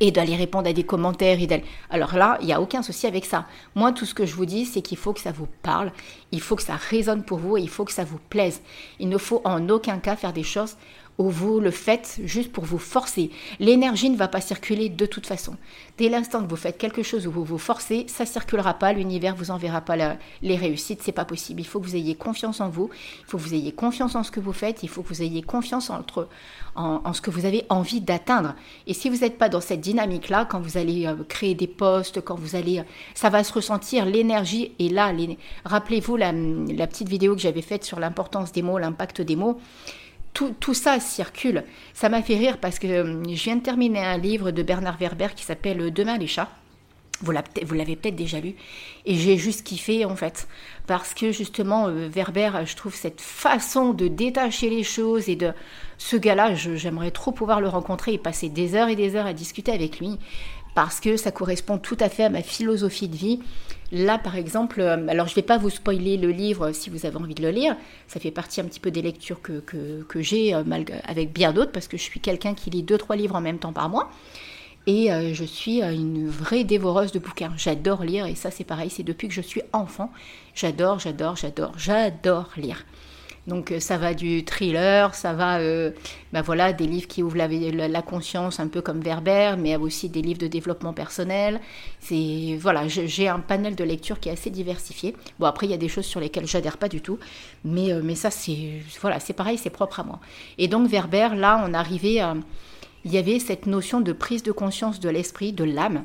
et 0.01 0.11
d'aller 0.11 0.37
répondre 0.37 0.69
à 0.69 0.73
des 0.73 0.85
commentaires. 0.85 1.41
Et 1.41 1.63
Alors 1.91 2.17
là, 2.17 2.39
il 2.41 2.47
n'y 2.47 2.53
a 2.53 2.61
aucun 2.61 2.83
souci 2.83 3.07
avec 3.07 3.25
ça. 3.25 3.47
Moi, 3.75 3.93
tout 3.93 4.05
ce 4.05 4.15
que 4.15 4.27
je 4.27 4.35
vous 4.35 4.47
dis, 4.47 4.65
c'est 4.65 4.83
qu'il 4.83 4.99
faut 4.99 5.13
que 5.13 5.21
ça 5.21 5.33
vous 5.33 5.49
parle, 5.63 5.93
il 6.33 6.41
faut 6.41 6.57
que 6.57 6.63
ça 6.63 6.77
résonne 6.77 7.25
pour 7.25 7.39
vous 7.39 7.57
et 7.57 7.61
il 7.61 7.69
faut 7.69 7.85
que 7.85 7.93
ça 7.93 8.05
vous 8.05 8.19
plaise. 8.29 8.61
Il 8.99 9.09
ne 9.09 9.19
faut 9.19 9.41
en 9.45 9.69
aucun 9.69 9.99
cas 9.99 10.17
faire 10.17 10.33
des 10.33 10.43
choses 10.43 10.77
ou 11.19 11.31
vous 11.31 11.61
le 11.61 11.71
faites 11.71 12.21
juste 12.25 12.53
pour 12.53 12.65
vous 12.65 12.79
forcer. 12.79 13.31
L'énergie 13.61 14.11
ne 14.11 14.17
va 14.17 14.29
pas 14.29 14.41
circuler 14.41 14.89
de 14.89 15.07
toute 15.07 15.27
façon. 15.27 15.57
Dès 15.97 16.09
l'instant 16.09 16.43
que 16.43 16.49
vous 16.49 16.57
faites 16.57 16.77
quelque 16.77 17.03
chose 17.03 17.27
où 17.27 17.31
vous 17.31 17.45
vous 17.45 17.59
forcez, 17.59 18.07
ça 18.09 18.27
circulera 18.27 18.75
pas, 18.75 18.93
l'univers 18.93 19.37
vous 19.37 19.51
enverra 19.51 19.81
pas 19.81 20.17
les 20.43 20.57
réussites, 20.57 21.03
c'est 21.03 21.13
pas 21.13 21.25
possible. 21.25 21.61
Il 21.61 21.67
faut 21.67 21.79
que 21.79 21.87
vous 21.87 21.97
ayez 21.97 22.17
confiance 22.17 22.61
en 22.61 22.69
vous, 22.69 22.91
il 23.21 23.31
faut 23.31 23.39
que 23.39 23.43
vous 23.43 23.55
ayez 23.55 23.73
confiance 23.73 24.17
en 24.17 24.25
ce 24.25 24.31
que 24.31 24.41
vous 24.41 24.53
faites, 24.53 24.83
il 24.83 24.89
faut 24.89 25.03
que 25.03 25.09
vous 25.09 25.23
ayez 25.23 25.43
confiance 25.43 25.91
en, 25.91 27.13
ce 27.13 27.21
que 27.21 27.31
vous 27.31 27.45
avez 27.45 27.65
envie 27.69 28.01
d'atteindre. 28.01 28.55
Et 28.89 28.95
si 28.95 29.09
vous 29.09 29.19
n'êtes 29.19 29.39
pas 29.39 29.49
dans 29.49 29.61
cette 29.61 29.81
dynamique-là, 29.81 30.47
quand 30.47 30.61
vous 30.61 30.77
allez 30.77 31.07
euh, 31.07 31.15
créer 31.29 31.55
des 31.55 31.69
postes, 31.69 32.21
quand 32.21 32.35
vous 32.35 32.57
allez, 32.57 32.83
ça 33.15 33.31
va 33.31 33.45
se 33.45 33.53
ressentir, 33.53 34.05
l'énergie 34.05 34.73
est 34.81 34.93
là. 34.93 35.13
Rappelez-vous 35.65 36.17
la 36.17 36.33
petite 36.89 37.09
vidéo 37.09 37.37
que 37.37 37.41
j'avais 37.41 37.63
faite 37.63 37.85
sur 37.85 38.01
l'importance 38.01 38.51
des 38.51 38.63
mots, 38.63 38.79
l'impact 38.79 39.21
des 39.21 39.37
mots 39.37 39.61
tout, 40.35 40.75
ça 40.75 40.99
circule. 40.99 41.65
Ça 41.95 42.09
m'a 42.09 42.23
fait 42.23 42.37
rire 42.37 42.59
parce 42.59 42.79
que 42.79 42.87
euh, 42.87 43.23
je 43.25 43.45
viens 43.45 43.57
de 43.57 43.63
terminer 43.63 44.05
un 44.05 44.19
livre 44.19 44.51
de 44.51 44.63
Bernard 44.63 44.99
Werber 44.99 45.29
qui 45.35 45.45
s'appelle 45.45 45.93
Demain 45.93 46.19
les 46.19 46.27
chats. 46.27 46.51
Vous 47.21 47.31
l'avez 47.31 47.97
peut-être 47.97 48.17
déjà 48.17 48.41
lu. 48.41 48.55
Et 49.07 49.15
j'ai 49.15 49.37
juste 49.37 49.65
kiffé 49.65 50.05
en 50.05 50.17
fait. 50.17 50.49
Parce 50.87 51.15
que 51.15 51.31
justement, 51.31 51.87
euh, 51.87 52.09
Werber, 52.09 52.51
je 52.67 52.75
trouve 52.75 52.95
cette 52.95 53.21
façon 53.21 53.93
de 53.93 54.09
détacher 54.09 54.69
les 54.69 54.83
choses 54.83 55.29
et 55.29 55.37
de... 55.37 55.53
Ce 55.97 56.17
gars-là, 56.17 56.55
j'aimerais 56.55 57.13
trop 57.13 57.31
pouvoir 57.31 57.61
le 57.61 57.69
rencontrer 57.69 58.15
et 58.15 58.19
passer 58.19 58.49
des 58.49 58.75
heures 58.75 58.89
et 58.89 58.97
des 58.97 59.15
heures 59.15 59.27
à 59.27 59.33
discuter 59.33 59.73
avec 59.73 60.01
lui. 60.01 60.19
Parce 60.75 61.01
que 61.01 61.17
ça 61.17 61.31
correspond 61.31 61.79
tout 61.79 61.97
à 62.01 62.09
fait 62.09 62.25
à 62.25 62.31
ma 62.31 62.43
philosophie 62.43 63.09
de 63.09 63.17
vie. 63.17 63.41
Là, 63.93 64.19
par 64.19 64.35
exemple, 64.37 64.81
euh, 64.81 65.07
alors 65.09 65.27
je 65.27 65.33
ne 65.33 65.37
vais 65.37 65.43
pas 65.43 65.59
vous 65.59 65.71
spoiler 65.71 66.17
le 66.17 66.31
livre 66.31 66.73
si 66.73 66.91
vous 66.91 67.07
avez 67.07 67.17
envie 67.17 67.35
de 67.35 67.43
le 67.43 67.51
lire. 67.51 67.77
Ça 68.09 68.19
fait 68.19 68.33
partie 68.33 68.61
un 68.61 68.65
petit 68.65 68.81
peu 68.81 68.91
des 68.91 69.03
lectures 69.03 69.41
que, 69.41 69.61
que, 69.61 70.23
j'ai 70.23 70.55
euh, 70.55 70.65
avec 71.05 71.33
bien 71.33 71.53
d'autres 71.53 71.71
parce 71.71 71.87
que 71.87 71.97
je 71.97 72.03
suis 72.03 72.21
quelqu'un 72.21 72.55
qui 72.55 72.71
lit 72.71 72.83
deux, 72.83 72.99
trois 72.99 73.15
livres 73.15 73.37
en 73.37 73.41
même 73.41 73.59
temps 73.59 73.73
par 73.73 73.89
mois. 73.89 74.11
Et 74.87 75.13
euh, 75.13 75.33
je 75.33 75.45
suis 75.45 75.81
une 75.81 76.29
vraie 76.29 76.65
dévoreuse 76.65 77.13
de 77.13 77.19
bouquins. 77.19 77.53
J'adore 77.57 78.03
lire 78.03 78.27
et 78.27 78.35
ça 78.35 78.51
c'est 78.51 78.65
pareil, 78.65 78.91
c'est 78.91 79.03
depuis 79.05 79.29
que 79.29 79.35
je 79.35 79.41
suis 79.41 79.63
enfant. 79.73 80.11
J'adore, 80.55 80.99
j'adore, 80.99 81.37
j'adore, 81.37 81.73
j'adore 81.79 82.51
lire. 82.57 82.85
Donc 83.47 83.73
euh, 83.73 83.81
ça 83.81 83.99
va 83.99 84.15
du 84.15 84.45
thriller, 84.45 85.15
ça 85.15 85.33
va 85.33 85.59
bah 86.33 86.43
voilà, 86.43 86.73
des 86.73 86.87
livres 86.87 87.07
qui 87.07 87.23
ouvrent 87.23 87.37
la, 87.37 88.03
conscience 88.03 88.59
un 88.59 88.69
peu 88.69 88.81
comme 88.81 89.01
Werber, 89.01 89.55
mais 89.59 89.77
aussi 89.77 90.09
des 90.09 90.23
livres 90.23 90.39
de 90.39 90.47
développement 90.47 90.93
personnel. 90.93 91.61
C'est 92.01 92.59
voilà, 92.61 92.89
j'ai 92.89 93.29
un 93.29 93.41
panel 93.41 93.77
de 93.77 93.85
lecture 93.85 94.19
qui 94.19 94.29
est 94.29 94.33
assez 94.33 94.51
diversifié. 94.51 95.15
Bon 95.39 95.47
après 95.47 95.67
il 95.67 95.71
y 95.71 95.75
a 95.75 95.79
des 95.79 95.89
choses 95.89 96.07
sur 96.07 96.21
lesquelles 96.21 96.47
j'adhère 96.47 96.79
pas 96.79 96.89
du 96.89 97.01
tout, 97.01 97.19
mais, 97.65 97.93
euh, 97.93 98.01
mais 98.03 98.15
ça 98.15 98.31
c'est 98.31 98.81
voilà, 99.01 99.21
c'est 99.21 99.33
pareil, 99.33 99.59
c'est 99.59 99.71
propre 99.71 100.01
à 100.01 100.05
moi. 100.05 100.21
Et 100.59 100.69
donc 100.69 100.89
Werber, 100.91 101.31
là 101.37 101.65
on 101.69 101.75
arrivait 101.75 102.21
à, 102.21 102.35
il 103.05 103.13
y 103.13 103.19
avait 103.19 103.39
cette 103.39 103.67
notion 103.67 104.01
de 104.01 104.13
prise 104.13 104.43
de 104.43 104.53
conscience 104.53 104.99
de 104.99 105.11
l'esprit, 105.11 105.53
de 105.53 105.65
l'âme 105.65 106.05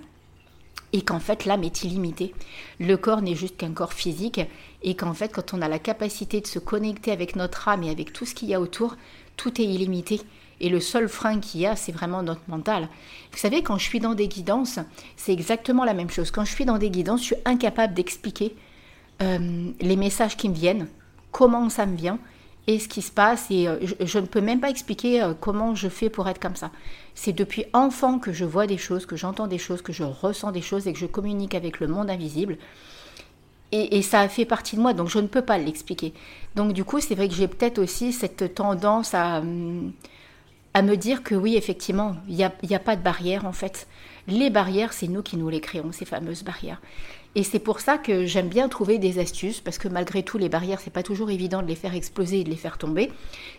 et 0.93 1.01
qu'en 1.01 1.19
fait 1.19 1.45
l'âme 1.45 1.63
est 1.63 1.83
illimitée. 1.83 2.33
Le 2.79 2.97
corps 2.97 3.21
n'est 3.21 3.35
juste 3.35 3.57
qu'un 3.57 3.71
corps 3.71 3.93
physique 3.93 4.41
et 4.83 4.95
qu'en 4.95 5.13
fait 5.13 5.31
quand 5.33 5.53
on 5.53 5.61
a 5.61 5.67
la 5.67 5.79
capacité 5.79 6.41
de 6.41 6.47
se 6.47 6.59
connecter 6.59 7.11
avec 7.11 7.35
notre 7.35 7.67
âme 7.67 7.83
et 7.83 7.89
avec 7.89 8.13
tout 8.13 8.25
ce 8.25 8.33
qu'il 8.33 8.49
y 8.49 8.53
a 8.53 8.61
autour, 8.61 8.95
tout 9.37 9.61
est 9.61 9.65
illimité 9.65 10.21
Et 10.59 10.69
le 10.69 10.81
seul 10.81 11.07
frein 11.07 11.39
qu'il 11.39 11.61
y 11.61 11.65
a, 11.65 11.75
c'est 11.75 11.93
vraiment 11.93 12.23
notre 12.23 12.41
mental. 12.49 12.89
Vous 13.31 13.37
savez, 13.37 13.63
quand 13.63 13.77
je 13.77 13.85
suis 13.85 14.01
dans 14.01 14.15
des 14.15 14.27
guidances, 14.27 14.79
c'est 15.15 15.31
exactement 15.31 15.85
la 15.85 15.93
même 15.93 16.09
chose. 16.09 16.31
Quand 16.31 16.43
je 16.43 16.51
suis 16.51 16.65
dans 16.65 16.77
des 16.77 16.89
guidances, 16.89 17.21
je 17.21 17.25
suis 17.27 17.43
incapable 17.45 17.93
d'expliquer 17.93 18.55
euh, 19.21 19.71
les 19.79 19.95
messages 19.95 20.35
qui 20.35 20.49
me 20.49 20.53
viennent, 20.53 20.87
comment 21.31 21.69
ça 21.69 21.85
me 21.85 21.95
vient 21.95 22.19
et 22.67 22.79
ce 22.79 22.87
qui 22.87 23.01
se 23.01 23.11
passe. 23.11 23.47
Et 23.49 23.67
euh, 23.67 23.77
je, 23.99 24.19
ne 24.19 24.25
peux 24.25 24.41
même 24.41 24.59
pas 24.59 24.69
expliquer 24.69 25.21
euh, 25.21 25.33
comment 25.39 25.75
je 25.75 25.89
fais 25.89 26.09
pour 26.09 26.27
être 26.27 26.39
comme 26.39 26.55
ça. 26.55 26.71
C'est 27.15 27.33
depuis 27.33 27.65
enfant 27.73 28.19
que 28.19 28.31
je 28.31 28.45
vois 28.45 28.67
des 28.67 28.77
choses, 28.77 29.05
que 29.05 29.15
j'entends 29.15 29.47
des 29.47 29.57
choses, 29.57 29.81
que 29.81 29.93
je 29.93 30.03
ressens 30.03 30.51
des 30.51 30.61
choses 30.61 30.87
et 30.87 30.93
que 30.93 30.99
je 30.99 31.05
communique 31.05 31.55
avec 31.55 31.79
le 31.79 31.87
monde 31.87 32.09
invisible. 32.09 32.57
Et, 33.71 34.01
ça 34.01 34.21
a 34.21 34.29
fait 34.29 34.45
partie 34.45 34.77
de 34.77 34.81
moi, 34.81 34.93
donc 34.93 35.09
je 35.09 35.19
ne 35.19 35.27
peux 35.27 35.43
pas 35.43 35.59
l'expliquer. 35.59 36.11
Donc 36.55 36.73
du 36.73 36.83
coup, 36.83 36.99
c'est 36.99 37.13
vrai 37.13 37.27
que 37.27 37.35
j'ai 37.35 37.47
peut-être 37.47 37.77
aussi 37.77 38.13
cette 38.13 38.55
tendance 38.55 39.13
à, 39.13 39.39
hum, 39.39 39.91
à 40.73 40.81
me 40.81 40.95
dire 40.95 41.23
que 41.23 41.35
oui, 41.35 41.55
effectivement, 41.55 42.15
il 42.27 42.35
n'y 42.35 42.43
a, 42.43 42.51
a, 42.71 42.79
pas 42.79 42.95
de 42.95 43.01
barrière 43.01 43.45
en 43.45 43.53
fait. 43.53 43.87
Les 44.27 44.49
barrières, 44.49 44.93
c'est 44.93 45.07
nous 45.07 45.23
qui 45.23 45.37
nous 45.37 45.49
les 45.49 45.61
créons, 45.61 45.91
ces 45.91 46.05
fameuses 46.05 46.43
barrières. 46.43 46.81
Et 47.35 47.43
c'est 47.43 47.59
pour 47.59 47.79
ça 47.79 47.97
que 47.97 48.25
j'aime 48.25 48.47
bien 48.47 48.69
trouver 48.69 48.97
des 48.97 49.19
astuces, 49.19 49.61
parce 49.61 49.77
que 49.77 49.87
malgré 49.87 50.23
tout, 50.23 50.37
les 50.37 50.49
barrières, 50.49 50.79
c'est 50.79 50.93
pas 50.93 51.03
toujours 51.03 51.29
évident 51.29 51.61
de 51.61 51.67
les 51.67 51.75
faire 51.75 51.95
exploser 51.95 52.41
et 52.41 52.43
de 52.43 52.49
les 52.49 52.55
faire 52.55 52.77
tomber. 52.77 53.11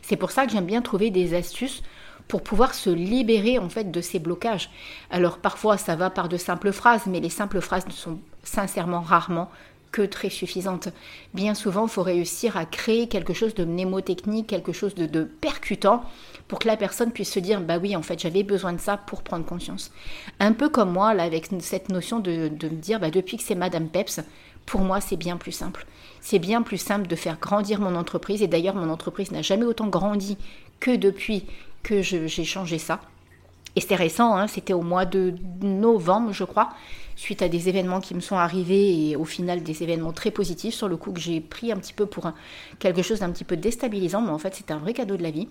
C'est 0.03 0.17
pour 0.17 0.31
ça 0.31 0.47
que 0.47 0.53
j'aime 0.53 0.67
bien 0.67 0.83
trouver 0.83 1.11
des 1.11 1.35
astuces 1.35 1.83
pour 2.29 2.43
pouvoir 2.43 2.75
se 2.75 2.91
libérer 2.91 3.59
en 3.59 3.69
fait 3.69 3.91
de 3.91 4.01
ces 4.01 4.21
blocages. 4.21 4.71
Alors 5.11 5.39
parfois 5.39 5.77
ça 5.77 5.97
va 5.97 6.11
par 6.11 6.29
de 6.29 6.37
simples 6.37 6.71
phrases, 6.73 7.07
mais 7.07 7.19
les 7.19 7.29
simples 7.29 7.61
phrases 7.61 7.87
ne 7.87 7.93
sont 7.93 8.21
sincèrement 8.45 9.01
rarement 9.01 9.51
que 9.93 10.03
très 10.03 10.31
suffisantes. 10.31 10.89
Bien 11.35 11.55
souvent, 11.55 11.85
il 11.87 11.91
faut 11.91 12.03
réussir 12.03 12.57
à 12.57 12.65
créer 12.65 13.09
quelque 13.09 13.33
chose 13.33 13.55
de 13.55 13.65
mnémotechnique, 13.65 14.47
quelque 14.47 14.73
chose 14.73 14.95
de, 14.95 15.25
percutant 15.25 16.05
pour 16.49 16.59
que 16.59 16.69
la 16.69 16.77
personne 16.77 17.13
puisse 17.13 17.33
se 17.33 17.39
dire 17.39 17.61
bah 17.61 17.79
oui 17.79 17.95
en 17.95 18.03
fait 18.03 18.19
j'avais 18.19 18.43
besoin 18.43 18.73
de 18.73 18.81
ça 18.81 18.97
pour 18.97 19.23
prendre 19.23 19.45
conscience. 19.45 19.93
Un 20.41 20.53
peu 20.53 20.69
comme 20.69 20.93
moi 20.93 21.15
là 21.15 21.23
avec 21.23 21.49
cette 21.61 21.91
notion 21.91 22.19
de, 22.19 22.49
de 22.49 22.69
me 22.69 22.75
dire 22.75 22.99
bah 22.99 23.11
depuis 23.11 23.37
que 23.37 23.45
c'est 23.45 23.55
Madame 23.55 23.89
Peps, 23.89 24.21
pour 24.67 24.81
moi 24.81 25.01
c'est 25.01 25.17
bien 25.17 25.37
plus 25.37 25.53
simple. 25.53 25.87
C'est 26.21 26.39
bien 26.39 26.63
plus 26.63 26.79
simple 26.79 27.07
de 27.07 27.17
faire 27.17 27.39
grandir 27.39 27.81
mon 27.81 27.95
entreprise 27.95 28.43
et 28.43 28.49
d'ailleurs 28.49 28.75
mon 28.75 28.91
entreprise 28.91 29.31
n'a 29.31 29.43
jamais 29.43 29.65
autant 29.65 29.87
grandi 29.87 30.37
que 30.81 30.97
depuis 30.97 31.47
que 31.83 32.03
j'ai 32.03 32.45
changé 32.45 32.79
ça. 32.79 33.01
Et 33.77 33.81
c'est 33.81 33.95
récent, 33.95 34.35
hein, 34.35 34.47
c'était 34.47 34.73
au 34.73 34.83
mois 34.83 35.05
de 35.05 35.35
novembre, 35.63 36.33
je 36.33 36.45
crois, 36.45 36.71
suite 37.15 37.43
à 37.43 37.49
des 37.49 37.69
événements 37.69 38.01
qui 38.01 38.15
me 38.15 38.21
sont 38.21 38.37
arrivés 38.37 39.11
et 39.11 39.17
au 39.17 39.25
final 39.25 39.63
des 39.63 39.83
événements 39.83 40.13
très 40.13 40.31
positifs 40.31 40.75
sur 40.75 40.89
le 40.89 40.97
coup 40.97 41.13
que 41.13 41.21
j'ai 41.21 41.41
pris 41.41 41.71
un 41.71 41.77
petit 41.77 41.93
peu 41.93 42.07
pour 42.07 42.33
quelque 42.79 43.03
chose 43.03 43.21
d'un 43.21 43.31
petit 43.31 43.45
peu 43.45 43.57
déstabilisant, 43.57 44.23
mais 44.23 44.31
en 44.31 44.39
fait 44.39 44.55
c'était 44.55 44.73
un 44.73 44.79
vrai 44.79 44.93
cadeau 44.93 45.17
de 45.17 45.23
la 45.23 45.31
vie. 45.31 45.47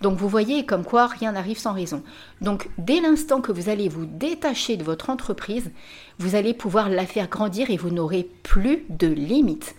Donc 0.00 0.16
vous 0.16 0.28
voyez 0.28 0.64
comme 0.64 0.84
quoi 0.84 1.06
rien 1.06 1.32
n'arrive 1.32 1.58
sans 1.58 1.72
raison. 1.72 2.02
Donc 2.40 2.68
dès 2.78 3.00
l'instant 3.00 3.40
que 3.40 3.52
vous 3.52 3.68
allez 3.68 3.88
vous 3.88 4.06
détacher 4.06 4.76
de 4.76 4.84
votre 4.84 5.10
entreprise, 5.10 5.70
vous 6.18 6.36
allez 6.36 6.54
pouvoir 6.54 6.88
la 6.88 7.06
faire 7.06 7.28
grandir 7.28 7.70
et 7.70 7.76
vous 7.76 7.90
n'aurez 7.90 8.28
plus 8.42 8.84
de 8.88 9.08
limites. 9.08 9.74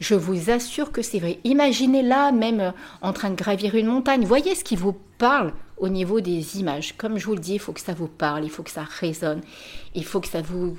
Je 0.00 0.14
vous 0.14 0.50
assure 0.50 0.92
que 0.92 1.02
c'est 1.02 1.18
vrai. 1.18 1.38
Imaginez 1.44 2.02
là 2.02 2.32
même 2.32 2.60
euh, 2.60 2.70
en 3.00 3.12
train 3.12 3.30
de 3.30 3.34
gravir 3.34 3.74
une 3.74 3.86
montagne. 3.86 4.24
Voyez 4.24 4.54
ce 4.54 4.64
qui 4.64 4.76
vous 4.76 4.94
parle 5.18 5.52
au 5.78 5.88
niveau 5.88 6.20
des 6.20 6.58
images. 6.58 6.96
Comme 6.96 7.18
je 7.18 7.26
vous 7.26 7.34
le 7.34 7.40
dis, 7.40 7.54
il 7.54 7.58
faut 7.60 7.72
que 7.72 7.80
ça 7.80 7.94
vous 7.94 8.08
parle, 8.08 8.44
il 8.44 8.50
faut 8.50 8.62
que 8.62 8.70
ça 8.70 8.84
résonne, 8.84 9.40
il 9.94 10.04
faut 10.04 10.20
que 10.20 10.28
ça 10.28 10.42
vous, 10.42 10.76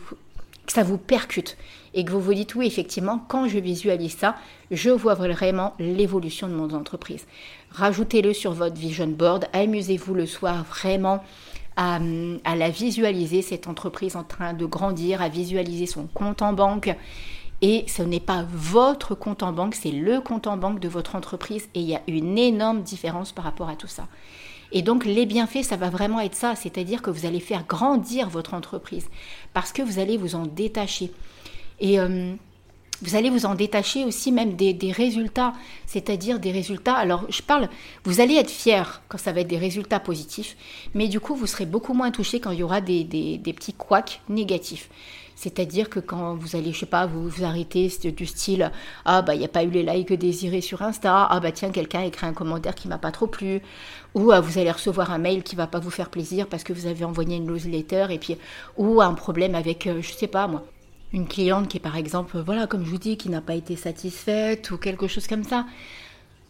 ça 0.67 0.83
vous 0.83 0.97
percute. 0.97 1.57
Et 1.93 2.05
que 2.05 2.11
vous 2.11 2.21
vous 2.21 2.33
dites, 2.33 2.55
oui, 2.55 2.67
effectivement, 2.67 3.23
quand 3.27 3.47
je 3.47 3.57
visualise 3.57 4.15
ça, 4.15 4.35
je 4.69 4.89
vois 4.89 5.15
vraiment 5.15 5.73
l'évolution 5.79 6.47
de 6.47 6.53
mon 6.53 6.71
entreprise. 6.71 7.25
Rajoutez-le 7.71 8.33
sur 8.33 8.53
votre 8.53 8.75
vision 8.75 9.07
board, 9.07 9.47
amusez-vous 9.53 10.13
le 10.13 10.25
soir 10.25 10.63
vraiment 10.63 11.23
à, 11.77 11.99
la 12.55 12.69
visualiser, 12.69 13.41
cette 13.43 13.67
entreprise 13.67 14.15
en 14.15 14.23
train 14.23 14.53
de 14.53 14.65
grandir, 14.65 15.21
à 15.21 15.29
visualiser 15.29 15.85
son 15.85 16.07
compte 16.07 16.41
en 16.41 16.53
banque, 16.53 16.95
et 17.61 17.85
ce 17.87 18.03
n'est 18.03 18.19
pas 18.19 18.45
votre 18.51 19.15
compte 19.15 19.41
en 19.41 19.51
banque, 19.51 19.75
c'est 19.75 19.91
le 19.91 20.21
compte 20.21 20.47
en 20.47 20.57
banque 20.57 20.79
de 20.79 20.87
votre 20.87 21.15
entreprise. 21.15 21.67
Et 21.73 21.79
il 21.79 21.89
y 21.89 21.95
a 21.95 22.01
une 22.07 22.37
énorme 22.37 22.83
différence 22.83 23.31
par 23.31 23.45
rapport 23.45 23.69
à 23.69 23.75
tout 23.75 23.87
ça. 23.87 24.07
Et 24.71 24.81
donc 24.81 25.05
les 25.05 25.25
bienfaits, 25.25 25.63
ça 25.63 25.77
va 25.77 25.89
vraiment 25.89 26.19
être 26.19 26.35
ça, 26.35 26.55
c'est-à-dire 26.55 27.01
que 27.01 27.09
vous 27.09 27.25
allez 27.25 27.39
faire 27.39 27.65
grandir 27.65 28.29
votre 28.29 28.53
entreprise 28.53 29.07
parce 29.53 29.71
que 29.71 29.81
vous 29.81 29.97
allez 29.97 30.17
vous 30.17 30.35
en 30.35 30.45
détacher. 30.45 31.11
Et 31.79 31.99
euh, 31.99 32.33
vous 33.01 33.15
allez 33.15 33.29
vous 33.29 33.45
en 33.45 33.55
détacher 33.55 34.03
aussi 34.03 34.31
même 34.31 34.55
des, 34.55 34.75
résultats, 34.91 35.53
c'est-à-dire 35.85 36.39
des 36.39 36.51
résultats. 36.51 36.95
Alors 36.95 37.25
je 37.29 37.41
parle, 37.41 37.69
vous 38.03 38.19
allez 38.19 38.35
être 38.35 38.49
fier 38.51 39.01
quand 39.07 39.17
ça 39.17 39.31
va 39.31 39.41
être 39.41 39.47
des 39.47 39.57
résultats 39.57 40.01
positifs, 40.01 40.57
mais 40.93 41.07
du 41.07 41.19
coup 41.19 41.35
vous 41.35 41.47
serez 41.47 41.65
beaucoup 41.65 41.93
moins 41.93 42.11
touché 42.11 42.39
quand 42.39 42.51
il 42.51 42.59
y 42.59 42.63
aura 42.63 42.81
des, 42.81 43.03
des 43.03 43.53
petits 43.53 43.73
couacs 43.73 44.21
négatifs. 44.27 44.89
C'est-à-dire 45.37 45.87
que 45.87 45.99
quand 45.99 46.33
vous 46.33 46.55
allez, 46.55 46.73
je 46.73 46.79
sais 46.79 46.87
pas, 46.87 47.05
vous 47.05 47.29
vous 47.29 47.43
arrêtez 47.43 47.89
du 48.11 48.25
style 48.25 48.71
ah 49.05 49.21
bah 49.21 49.35
il 49.35 49.39
n'y 49.39 49.45
a 49.45 49.47
pas 49.47 49.63
eu 49.63 49.69
les 49.69 49.83
likes 49.83 50.11
désirés 50.11 50.61
sur 50.61 50.81
Insta, 50.81 51.27
ah 51.29 51.39
bah 51.39 51.51
tiens 51.51 51.69
quelqu'un 51.69 51.99
a 51.99 52.05
écrit 52.05 52.25
un 52.25 52.33
commentaire 52.33 52.73
qui 52.73 52.87
m'a 52.87 52.97
pas 52.97 53.11
trop 53.11 53.27
plu, 53.27 53.61
ou 54.15 54.31
ah, 54.31 54.41
vous 54.41 54.57
allez 54.57 54.71
recevoir 54.71 55.11
un 55.11 55.19
mail 55.19 55.43
qui 55.43 55.55
va 55.55 55.67
pas 55.67 55.77
vous 55.77 55.91
faire 55.91 56.09
plaisir 56.09 56.47
parce 56.47 56.63
que 56.63 56.73
vous 56.73 56.87
avez 56.87 57.05
envoyé 57.05 57.37
une 57.37 57.45
newsletter 57.45 58.07
et 58.09 58.17
puis 58.17 58.35
ou 58.77 58.99
un 58.99 59.13
problème 59.13 59.53
avec 59.53 59.85
euh, 59.85 60.01
je 60.01 60.11
sais 60.11 60.25
pas 60.25 60.47
moi 60.47 60.63
une 61.13 61.27
cliente 61.27 61.67
qui 61.67 61.77
est 61.77 61.81
par 61.81 61.97
exemple 61.97 62.39
voilà 62.39 62.65
comme 62.65 62.83
je 62.83 62.89
vous 62.89 62.97
dis 62.97 63.15
qui 63.15 63.29
n'a 63.29 63.41
pas 63.41 63.53
été 63.53 63.75
satisfaite 63.75 64.71
ou 64.71 64.77
quelque 64.77 65.07
chose 65.07 65.27
comme 65.27 65.43
ça. 65.43 65.67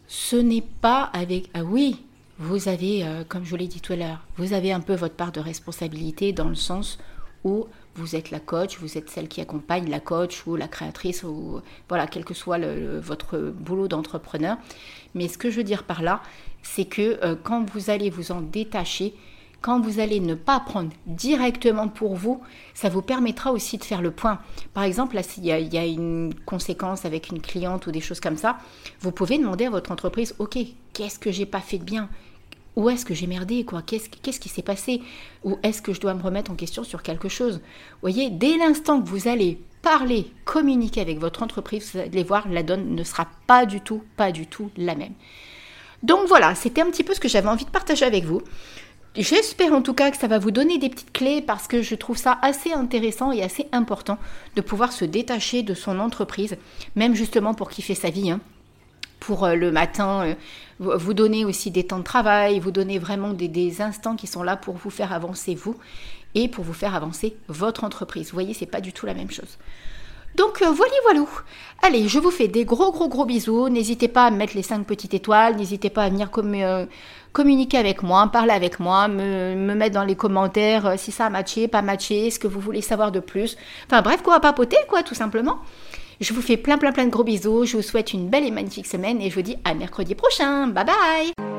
Ce 0.06 0.36
n'est 0.36 0.64
pas 0.80 1.10
avec 1.12 1.50
ah 1.52 1.62
oui 1.62 2.02
vous 2.38 2.68
avez, 2.68 3.04
euh, 3.04 3.24
comme 3.28 3.44
je 3.44 3.56
l'ai 3.56 3.66
dit 3.66 3.80
tout 3.80 3.92
à 3.92 3.96
l'heure, 3.96 4.24
vous 4.36 4.52
avez 4.52 4.72
un 4.72 4.80
peu 4.80 4.94
votre 4.94 5.16
part 5.16 5.32
de 5.32 5.40
responsabilité 5.40 6.32
dans 6.32 6.48
le 6.48 6.54
sens 6.54 6.98
où 7.44 7.66
vous 7.98 8.16
êtes 8.16 8.30
la 8.30 8.40
coach, 8.40 8.78
vous 8.78 8.96
êtes 8.96 9.10
celle 9.10 9.28
qui 9.28 9.40
accompagne 9.40 9.90
la 9.90 10.00
coach 10.00 10.46
ou 10.46 10.56
la 10.56 10.68
créatrice, 10.68 11.24
ou 11.24 11.60
voilà, 11.88 12.06
quel 12.06 12.24
que 12.24 12.34
soit 12.34 12.58
votre 13.00 13.38
boulot 13.38 13.88
d'entrepreneur. 13.88 14.56
Mais 15.14 15.28
ce 15.28 15.36
que 15.38 15.50
je 15.50 15.56
veux 15.56 15.64
dire 15.64 15.84
par 15.84 16.02
là, 16.02 16.22
c'est 16.62 16.84
que 16.84 17.18
euh, 17.24 17.34
quand 17.42 17.68
vous 17.70 17.90
allez 17.90 18.10
vous 18.10 18.32
en 18.32 18.40
détacher, 18.40 19.14
quand 19.60 19.80
vous 19.80 19.98
allez 19.98 20.20
ne 20.20 20.34
pas 20.34 20.60
prendre 20.60 20.90
directement 21.06 21.88
pour 21.88 22.14
vous, 22.14 22.40
ça 22.74 22.88
vous 22.88 23.02
permettra 23.02 23.52
aussi 23.52 23.76
de 23.76 23.84
faire 23.84 24.02
le 24.02 24.12
point. 24.12 24.38
Par 24.72 24.84
exemple, 24.84 25.16
là, 25.16 25.22
s'il 25.24 25.44
y, 25.44 25.48
y, 25.48 25.78
a 25.78 25.84
une 25.84 26.32
conséquence 26.46 27.04
avec 27.04 27.30
une 27.30 27.40
cliente 27.40 27.86
ou 27.88 27.90
des 27.90 28.00
choses 28.00 28.20
comme 28.20 28.36
ça, 28.36 28.58
vous 29.00 29.10
pouvez 29.10 29.36
demander 29.38 29.66
à 29.66 29.70
votre 29.70 29.90
entreprise, 29.90 30.34
OK, 30.38 30.58
qu'est-ce 30.92 31.18
que 31.18 31.32
j'ai 31.32 31.46
pas 31.46 31.60
fait 31.60 31.78
de 31.78 31.84
bien? 31.84 32.08
Où 32.78 32.88
est-ce 32.88 33.04
que 33.04 33.12
j'ai 33.12 33.26
merdé 33.26 33.64
quoi? 33.64 33.82
Qu'est-ce 33.82 34.38
qui 34.38 34.48
s'est 34.48 34.62
passé? 34.62 35.02
Ou 35.42 35.58
est-ce 35.64 35.82
que 35.82 35.92
je 35.92 36.00
dois 36.00 36.14
me 36.14 36.22
remettre 36.22 36.52
en 36.52 36.54
question 36.54 36.84
sur 36.84 37.02
quelque 37.02 37.28
chose? 37.28 37.54
Vous 37.56 38.00
voyez, 38.02 38.30
dès 38.30 38.56
l'instant 38.56 39.02
que 39.02 39.08
vous 39.08 39.26
allez 39.26 39.58
parler, 39.82 40.30
communiquer 40.44 41.00
avec 41.00 41.18
votre 41.18 41.42
entreprise, 41.42 41.90
vous 41.92 41.98
allez 41.98 42.22
voir, 42.22 42.48
la 42.48 42.62
donne 42.62 42.94
ne 42.94 43.02
sera 43.02 43.26
pas 43.48 43.66
du 43.66 43.80
tout, 43.80 44.04
pas 44.16 44.30
du 44.30 44.46
tout 44.46 44.70
la 44.76 44.94
même. 44.94 45.14
Donc 46.04 46.28
voilà, 46.28 46.54
c'était 46.54 46.80
un 46.80 46.90
petit 46.90 47.02
peu 47.02 47.14
ce 47.14 47.20
que 47.20 47.28
j'avais 47.28 47.48
envie 47.48 47.64
de 47.64 47.70
partager 47.70 48.04
avec 48.04 48.24
vous. 48.24 48.42
J'espère 49.16 49.72
en 49.72 49.82
tout 49.82 49.94
cas 49.94 50.12
que 50.12 50.16
ça 50.16 50.28
va 50.28 50.38
vous 50.38 50.52
donner 50.52 50.78
des 50.78 50.88
petites 50.88 51.12
clés 51.12 51.42
parce 51.42 51.66
que 51.66 51.82
je 51.82 51.96
trouve 51.96 52.16
ça 52.16 52.38
assez 52.42 52.72
intéressant 52.72 53.32
et 53.32 53.42
assez 53.42 53.66
important 53.72 54.18
de 54.54 54.60
pouvoir 54.60 54.92
se 54.92 55.04
détacher 55.04 55.64
de 55.64 55.74
son 55.74 55.98
entreprise, 55.98 56.56
même 56.94 57.16
justement 57.16 57.54
pour 57.54 57.70
kiffer 57.70 57.96
sa 57.96 58.10
vie. 58.10 58.30
Hein 58.30 58.40
pour 59.20 59.44
euh, 59.44 59.54
le 59.54 59.70
matin, 59.70 60.34
euh, 60.80 60.96
vous 60.96 61.14
donner 61.14 61.44
aussi 61.44 61.70
des 61.70 61.84
temps 61.84 61.98
de 61.98 62.04
travail, 62.04 62.60
vous 62.60 62.70
donner 62.70 62.98
vraiment 62.98 63.32
des, 63.32 63.80
instants 63.80 64.16
qui 64.16 64.26
sont 64.26 64.42
là 64.42 64.56
pour 64.56 64.76
vous 64.76 64.90
faire 64.90 65.12
avancer 65.12 65.54
vous 65.54 65.76
et 66.34 66.48
pour 66.48 66.64
vous 66.64 66.72
faire 66.72 66.94
avancer 66.94 67.36
votre 67.48 67.84
entreprise. 67.84 68.28
Vous 68.30 68.34
voyez, 68.34 68.54
c'est 68.54 68.66
pas 68.66 68.80
du 68.80 68.92
tout 68.92 69.06
la 69.06 69.14
même 69.14 69.30
chose. 69.30 69.58
Donc 70.34 70.62
euh, 70.62 70.70
voilà, 70.70 70.92
voilà. 71.04 71.24
Allez, 71.82 72.06
je 72.06 72.18
vous 72.18 72.30
fais 72.30 72.48
des 72.48 72.64
gros, 72.64 72.92
gros, 72.92 73.08
gros 73.08 73.24
bisous. 73.24 73.68
N'hésitez 73.68 74.08
pas 74.08 74.26
à 74.26 74.30
mettre 74.30 74.54
les 74.54 74.62
5 74.62 74.86
petites 74.86 75.14
étoiles. 75.14 75.56
N'hésitez 75.56 75.90
pas 75.90 76.04
à 76.04 76.10
venir 76.10 76.30
communiquer 77.32 77.78
avec 77.78 78.02
moi, 78.02 78.28
parler 78.32 78.52
avec 78.52 78.78
moi, 78.78 79.08
me, 79.08 79.54
me 79.54 79.74
mettre 79.74 79.94
dans 79.94 80.04
les 80.04 80.16
commentaires 80.16 80.94
si 80.98 81.12
ça 81.12 81.26
a 81.26 81.30
matché, 81.30 81.66
pas 81.66 81.82
matché, 81.82 82.30
ce 82.30 82.38
que 82.38 82.46
vous 82.46 82.60
voulez 82.60 82.82
savoir 82.82 83.10
de 83.10 83.20
plus. 83.20 83.56
Enfin 83.86 84.02
bref, 84.02 84.22
quoi, 84.22 84.38
papoter, 84.38 84.78
quoi, 84.88 85.02
tout 85.02 85.14
simplement. 85.14 85.58
Je 86.20 86.32
vous 86.34 86.42
fais 86.42 86.56
plein 86.56 86.78
plein 86.78 86.92
plein 86.92 87.06
de 87.06 87.10
gros 87.10 87.24
bisous, 87.24 87.64
je 87.64 87.76
vous 87.76 87.82
souhaite 87.82 88.12
une 88.12 88.28
belle 88.28 88.44
et 88.44 88.50
magnifique 88.50 88.86
semaine 88.86 89.20
et 89.20 89.30
je 89.30 89.34
vous 89.34 89.42
dis 89.42 89.56
à 89.64 89.74
mercredi 89.74 90.14
prochain. 90.14 90.66
Bye 90.68 90.84
bye 90.84 91.57